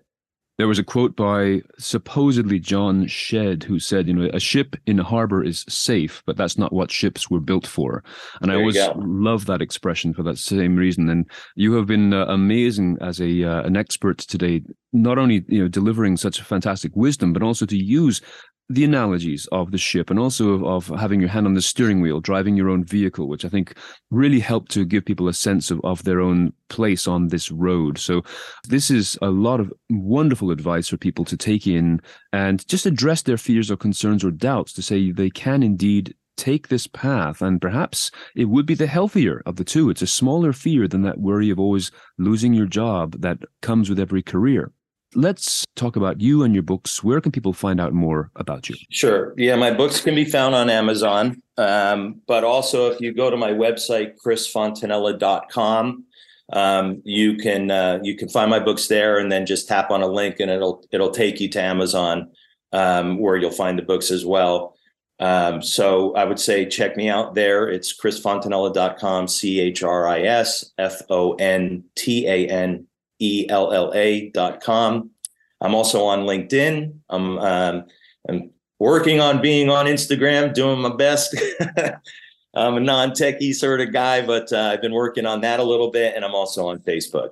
There 0.59 0.67
was 0.67 0.81
a 0.81 0.85
quote 0.85 1.15
by 1.15 1.63
supposedly 1.79 2.59
John 2.59 3.07
Shedd 3.07 3.63
who 3.63 3.79
said, 3.79 4.09
you 4.09 4.15
know, 4.15 4.29
a 4.35 4.41
ship 4.41 4.75
in 4.87 4.99
a 4.99 5.05
harbor 5.05 5.43
is 5.43 5.65
safe, 5.69 6.21
but 6.27 6.37
that's 6.37 6.59
not 6.59 6.73
what 6.73 6.91
ships 6.91 7.31
were 7.31 7.39
built 7.39 7.65
for. 7.65 8.03
And 8.43 8.51
there 8.51 8.59
I 8.59 8.61
always 8.61 8.77
love 8.97 9.47
that 9.47 9.63
expression 9.63 10.13
for 10.13 10.25
that 10.25 10.37
same 10.37 10.75
reason. 10.75 11.09
And 11.09 11.31
you 11.55 11.75
have 11.75 11.87
been 11.87 12.13
uh, 12.13 12.27
amazing 12.27 12.99
as 13.01 13.21
a 13.21 13.45
uh, 13.45 13.63
an 13.63 13.77
expert 13.77 14.19
today, 14.19 14.63
not 14.93 15.17
only 15.17 15.45
you 15.47 15.63
know 15.63 15.69
delivering 15.69 16.17
such 16.17 16.43
fantastic 16.43 16.91
wisdom, 16.97 17.33
but 17.33 17.45
also 17.45 17.65
to 17.65 17.77
use 17.77 18.21
the 18.71 18.85
analogies 18.85 19.47
of 19.51 19.71
the 19.71 19.79
ship 19.79 20.11
and 20.11 20.19
also 20.19 20.51
of, 20.51 20.65
of, 20.65 21.01
having 21.01 21.21
your 21.21 21.29
hand 21.29 21.47
on 21.47 21.55
the 21.55 21.63
steering 21.63 22.01
wheel, 22.03 22.21
driving 22.21 22.57
your 22.57 22.69
own 22.69 22.85
vehicle, 22.85 23.27
which 23.27 23.45
I 23.45 23.49
think 23.49 23.75
really 24.11 24.41
helped 24.41 24.71
to 24.73 24.85
give 24.85 25.07
people 25.07 25.29
a 25.29 25.33
sense 25.33 25.71
of, 25.71 25.81
of 25.85 26.05
their 26.05 26.21
own 26.21 26.53
place 26.69 27.09
on 27.09 27.29
this 27.29 27.51
road. 27.51 27.99
So 27.99 28.23
this 28.69 28.91
is 28.91 29.19
a 29.23 29.31
lot 29.31 29.61
of 29.61 29.73
wonderful 29.89 30.51
advice 30.51 30.89
for 30.89 30.99
people 30.99 31.25
to 31.27 31.37
take 31.37 31.67
in 31.67 32.01
and 32.33 32.67
just 32.69 32.85
address 32.85 33.23
their 33.23 33.39
fears 33.39 33.71
or 33.71 33.77
concerns 33.77 34.23
or 34.23 34.31
doubts 34.31 34.75
to 34.75 34.83
say 34.83 35.13
they 35.13 35.31
can 35.31 35.63
indeed 35.63 36.15
take 36.37 36.69
this 36.69 36.87
path 36.87 37.43
and 37.43 37.61
perhaps 37.61 38.11
it 38.37 38.45
would 38.45 38.65
be 38.65 38.75
the 38.75 38.87
healthier 38.87 39.43
of 39.45 39.57
the 39.57 39.65
two. 39.65 39.91
It's 39.91 40.03
a 40.03 40.07
smaller 40.07 40.53
fear 40.53 40.87
than 40.87 41.03
that 41.03 41.19
worry 41.19 41.51
of 41.51 41.59
always 41.59 41.91
losing 42.19 42.55
your 42.55 42.67
job 42.67 43.21
that 43.21 43.39
comes 43.61 43.89
with 43.89 43.99
every 43.99 44.23
career. 44.23 44.73
Let's 45.15 45.65
talk 45.75 45.97
about 45.97 46.21
you 46.21 46.43
and 46.43 46.55
your 46.55 46.63
books. 46.63 47.03
Where 47.03 47.21
can 47.21 47.33
people 47.33 47.53
find 47.53 47.81
out 47.81 47.93
more 47.93 48.31
about 48.37 48.69
you? 48.69 48.77
Sure. 48.91 49.33
Yeah, 49.37 49.57
my 49.57 49.71
books 49.71 50.01
can 50.01 50.15
be 50.15 50.25
found 50.25 50.55
on 50.55 50.69
Amazon. 50.69 51.43
Um, 51.57 52.21
but 52.27 52.45
also, 52.45 52.91
if 52.91 53.01
you 53.01 53.15
go 53.15 53.31
to 53.31 53.37
my 53.37 53.51
website, 53.53 54.15
chrisfontanella.com, 54.25 56.05
um, 56.53 57.03
you 57.05 57.37
can 57.37 57.71
uh, 57.71 57.99
you 58.03 58.17
can 58.17 58.29
find 58.29 58.51
my 58.51 58.59
books 58.59 58.89
there, 58.89 59.19
and 59.19 59.31
then 59.31 59.47
just 59.47 59.69
tap 59.69 59.91
on 59.91 60.03
a 60.03 60.07
link, 60.07 60.41
and 60.41 60.51
it'll 60.51 60.85
it'll 60.93 61.11
take 61.11 61.41
you 61.41 61.49
to 61.51 61.61
Amazon, 61.61 62.31
um, 62.73 63.19
where 63.19 63.37
you'll 63.37 63.51
find 63.51 63.79
the 63.79 63.83
books 63.83 64.11
as 64.11 64.25
well. 64.25 64.75
Um, 65.21 65.63
so 65.63 66.15
I 66.15 66.25
would 66.25 66.39
say 66.39 66.67
check 66.67 66.97
me 66.97 67.09
out 67.09 67.35
there. 67.35 67.69
It's 67.69 67.99
chrisfontanella.com, 67.99 69.29
C 69.29 69.61
H 69.61 69.83
R 69.83 70.07
I 70.07 70.21
S 70.21 70.73
F 70.79 71.03
O 71.11 71.35
N 71.35 71.85
T 71.97 72.27
A 72.27 72.47
N 72.47 72.88
E-L-L-A 73.19 74.31
dot 74.31 74.63
com. 74.63 75.11
I'm 75.61 75.75
also 75.75 76.05
on 76.05 76.21
LinkedIn. 76.21 76.95
I'm, 77.11 77.39
um, 77.39 77.85
I'm 78.29 78.51
working 78.79 79.21
on 79.21 79.43
being 79.43 79.71
on 79.71 79.87
Instagram, 79.87 80.55
doing 80.55 80.81
my 80.81 80.95
best. 80.95 81.37
I'm 82.55 82.77
a 82.77 82.81
non-techie 82.81 83.55
sort 83.55 83.81
of 83.81 83.93
guy, 83.93 84.25
but 84.25 84.53
uh, 84.53 84.71
I've 84.73 84.83
been 84.83 84.93
working 84.93 85.27
on 85.27 85.41
that 85.43 85.61
a 85.61 85.65
little 85.65 85.91
bit, 85.91 86.15
and 86.15 86.25
I'm 86.25 86.35
also 86.35 86.69
on 86.69 86.79
Facebook. 86.81 87.31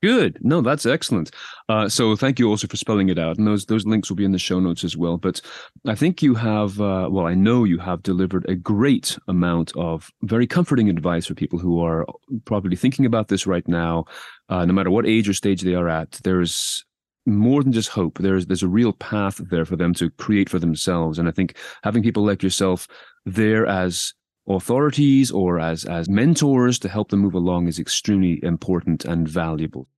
Good. 0.00 0.38
No, 0.42 0.60
that's 0.60 0.86
excellent. 0.86 1.32
Uh, 1.68 1.88
so 1.88 2.14
thank 2.14 2.38
you 2.38 2.48
also 2.48 2.68
for 2.68 2.76
spelling 2.76 3.08
it 3.08 3.18
out, 3.18 3.36
and 3.36 3.46
those 3.46 3.66
those 3.66 3.84
links 3.84 4.08
will 4.08 4.16
be 4.16 4.24
in 4.24 4.30
the 4.30 4.38
show 4.38 4.60
notes 4.60 4.84
as 4.84 4.96
well. 4.96 5.16
But 5.16 5.40
I 5.88 5.96
think 5.96 6.22
you 6.22 6.36
have, 6.36 6.80
uh, 6.80 7.08
well, 7.10 7.26
I 7.26 7.34
know 7.34 7.64
you 7.64 7.78
have 7.78 8.04
delivered 8.04 8.48
a 8.48 8.54
great 8.54 9.18
amount 9.26 9.72
of 9.76 10.08
very 10.22 10.46
comforting 10.46 10.88
advice 10.88 11.26
for 11.26 11.34
people 11.34 11.58
who 11.58 11.82
are 11.82 12.06
probably 12.44 12.76
thinking 12.76 13.06
about 13.06 13.26
this 13.26 13.44
right 13.44 13.66
now, 13.66 14.04
uh, 14.48 14.64
no 14.64 14.72
matter 14.72 14.90
what 14.90 15.06
age 15.06 15.28
or 15.28 15.34
stage 15.34 15.62
they 15.62 15.74
are 15.74 15.88
at. 15.88 16.12
There's 16.22 16.84
more 17.26 17.64
than 17.64 17.72
just 17.72 17.88
hope. 17.88 18.18
There's 18.18 18.46
there's 18.46 18.62
a 18.62 18.68
real 18.68 18.92
path 18.92 19.40
there 19.50 19.64
for 19.64 19.74
them 19.74 19.94
to 19.94 20.10
create 20.10 20.48
for 20.48 20.60
themselves, 20.60 21.18
and 21.18 21.28
I 21.28 21.32
think 21.32 21.56
having 21.82 22.04
people 22.04 22.24
like 22.24 22.44
yourself 22.44 22.86
there 23.26 23.66
as 23.66 24.14
authorities 24.48 25.30
or 25.30 25.60
as, 25.60 25.84
as 25.84 26.08
mentors 26.08 26.78
to 26.80 26.88
help 26.88 27.10
them 27.10 27.20
move 27.20 27.34
along 27.34 27.68
is 27.68 27.78
extremely 27.78 28.42
important 28.42 29.04
and 29.04 29.28
valuable. 29.28 29.88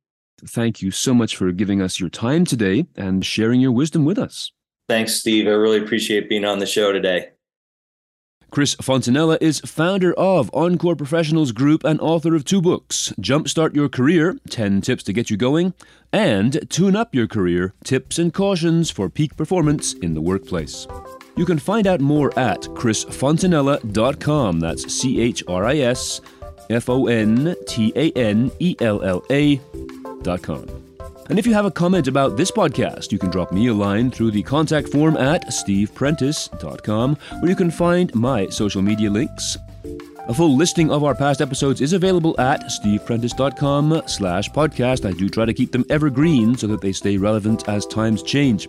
Thank 0.47 0.83
you 0.83 0.91
so 0.91 1.15
much 1.15 1.37
for 1.37 1.53
giving 1.53 1.83
us 1.83 2.01
your 2.01 2.09
time 2.09 2.45
today 2.45 2.87
and 2.97 3.25
sharing 3.25 3.61
your 3.61 3.73
wisdom 3.73 4.05
with 4.05 4.19
us. 4.19 4.53
Thanks, 4.89 5.15
Steve. 5.15 5.47
I 5.47 5.51
really 5.51 5.79
appreciate 5.79 6.29
being 6.29 6.45
on 6.45 6.59
the 6.59 6.67
show 6.67 6.93
today. 6.93 7.31
Chris 8.51 8.75
Fontanella 8.77 9.39
is 9.41 9.61
founder 9.61 10.13
of 10.15 10.51
Encore 10.53 10.97
Professionals 10.97 11.53
Group 11.53 11.85
and 11.85 12.01
author 12.01 12.35
of 12.35 12.45
two 12.45 12.61
books 12.61 13.13
Jumpstart 13.21 13.77
Your 13.77 13.89
Career 13.89 14.37
10 14.49 14.81
Tips 14.81 15.05
to 15.05 15.13
Get 15.13 15.31
You 15.31 15.37
Going, 15.37 15.73
and 16.13 16.69
Tune 16.69 16.97
Up 16.97 17.15
Your 17.15 17.29
Career 17.29 17.75
Tips 17.85 18.19
and 18.19 18.35
Cautions 18.35 18.91
for 18.91 19.09
Peak 19.09 19.37
Performance 19.37 19.93
in 19.93 20.15
the 20.15 20.21
Workplace. 20.21 20.89
You 21.37 21.47
can 21.47 21.59
find 21.59 21.87
out 21.87 22.01
more 22.01 22.39
at 22.39 22.61
chrisfontanella.com. 22.63 24.61
That's 24.61 24.93
C 24.93 25.21
H 25.21 25.43
R 25.49 25.65
I 25.65 25.79
S 25.79 26.21
F 26.69 26.89
O 26.89 27.07
N 27.07 27.57
T 27.67 27.93
A 27.97 28.11
N 28.13 28.51
E 28.59 28.77
L 28.81 29.03
L 29.03 29.25
A.com. 29.31 30.67
And 31.31 31.39
if 31.39 31.47
you 31.47 31.55
have 31.55 31.65
a 31.65 31.71
comment 31.71 32.09
about 32.09 32.37
this 32.37 32.51
podcast, 32.51 33.13
you 33.13 33.19
can 33.19 33.31
drop 33.31 33.53
me 33.53 33.69
a 33.69 33.75
line 33.75 34.11
through 34.11 34.33
the 34.33 34.43
contact 34.43 34.89
form 34.89 35.17
at 35.17 35.47
steveprentice.com, 35.47 37.17
where 37.39 37.49
you 37.49 37.55
can 37.55 37.71
find 37.71 38.13
my 38.17 38.49
social 38.49 38.83
media 38.83 39.09
links. 39.09 39.57
A 40.27 40.35
full 40.35 40.57
listing 40.57 40.91
of 40.91 41.05
our 41.05 41.15
past 41.15 41.41
episodes 41.41 41.81
is 41.81 41.93
available 41.93 42.39
at 42.41 42.63
steveprentice.com 42.63 44.03
slash 44.07 44.51
podcast. 44.51 45.09
I 45.09 45.13
do 45.13 45.29
try 45.29 45.45
to 45.45 45.55
keep 45.55 45.71
them 45.71 45.85
evergreen 45.89 46.57
so 46.57 46.67
that 46.67 46.81
they 46.81 46.93
stay 46.93 47.17
relevant 47.17 47.69
as 47.69 47.87
times 47.87 48.25
change. 48.25 48.69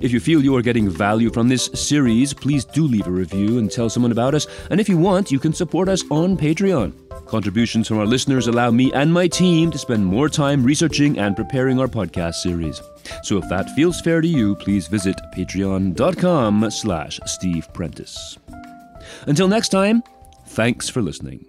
If 0.00 0.12
you 0.12 0.20
feel 0.20 0.42
you 0.42 0.56
are 0.56 0.62
getting 0.62 0.88
value 0.88 1.30
from 1.30 1.48
this 1.48 1.66
series, 1.74 2.32
please 2.32 2.64
do 2.64 2.86
leave 2.86 3.06
a 3.06 3.10
review 3.10 3.58
and 3.58 3.70
tell 3.70 3.90
someone 3.90 4.12
about 4.12 4.34
us. 4.34 4.46
And 4.70 4.80
if 4.80 4.88
you 4.88 4.96
want, 4.96 5.30
you 5.30 5.38
can 5.38 5.52
support 5.52 5.88
us 5.88 6.02
on 6.10 6.36
Patreon. 6.36 6.92
Contributions 7.26 7.88
from 7.88 7.98
our 7.98 8.06
listeners 8.06 8.46
allow 8.46 8.70
me 8.70 8.92
and 8.92 9.12
my 9.12 9.28
team 9.28 9.70
to 9.70 9.78
spend 9.78 10.04
more 10.04 10.28
time 10.28 10.64
researching 10.64 11.18
and 11.18 11.36
preparing 11.36 11.78
our 11.78 11.88
podcast 11.88 12.34
series. 12.34 12.80
So 13.22 13.36
if 13.38 13.48
that 13.48 13.70
feels 13.74 14.00
fair 14.00 14.20
to 14.20 14.28
you, 14.28 14.54
please 14.56 14.88
visit 14.88 15.16
patreon.com 15.36 16.70
slash 16.70 17.20
Steve 17.26 17.72
Prentice. 17.74 18.38
Until 19.26 19.48
next 19.48 19.68
time, 19.70 20.02
thanks 20.46 20.88
for 20.88 21.02
listening. 21.02 21.47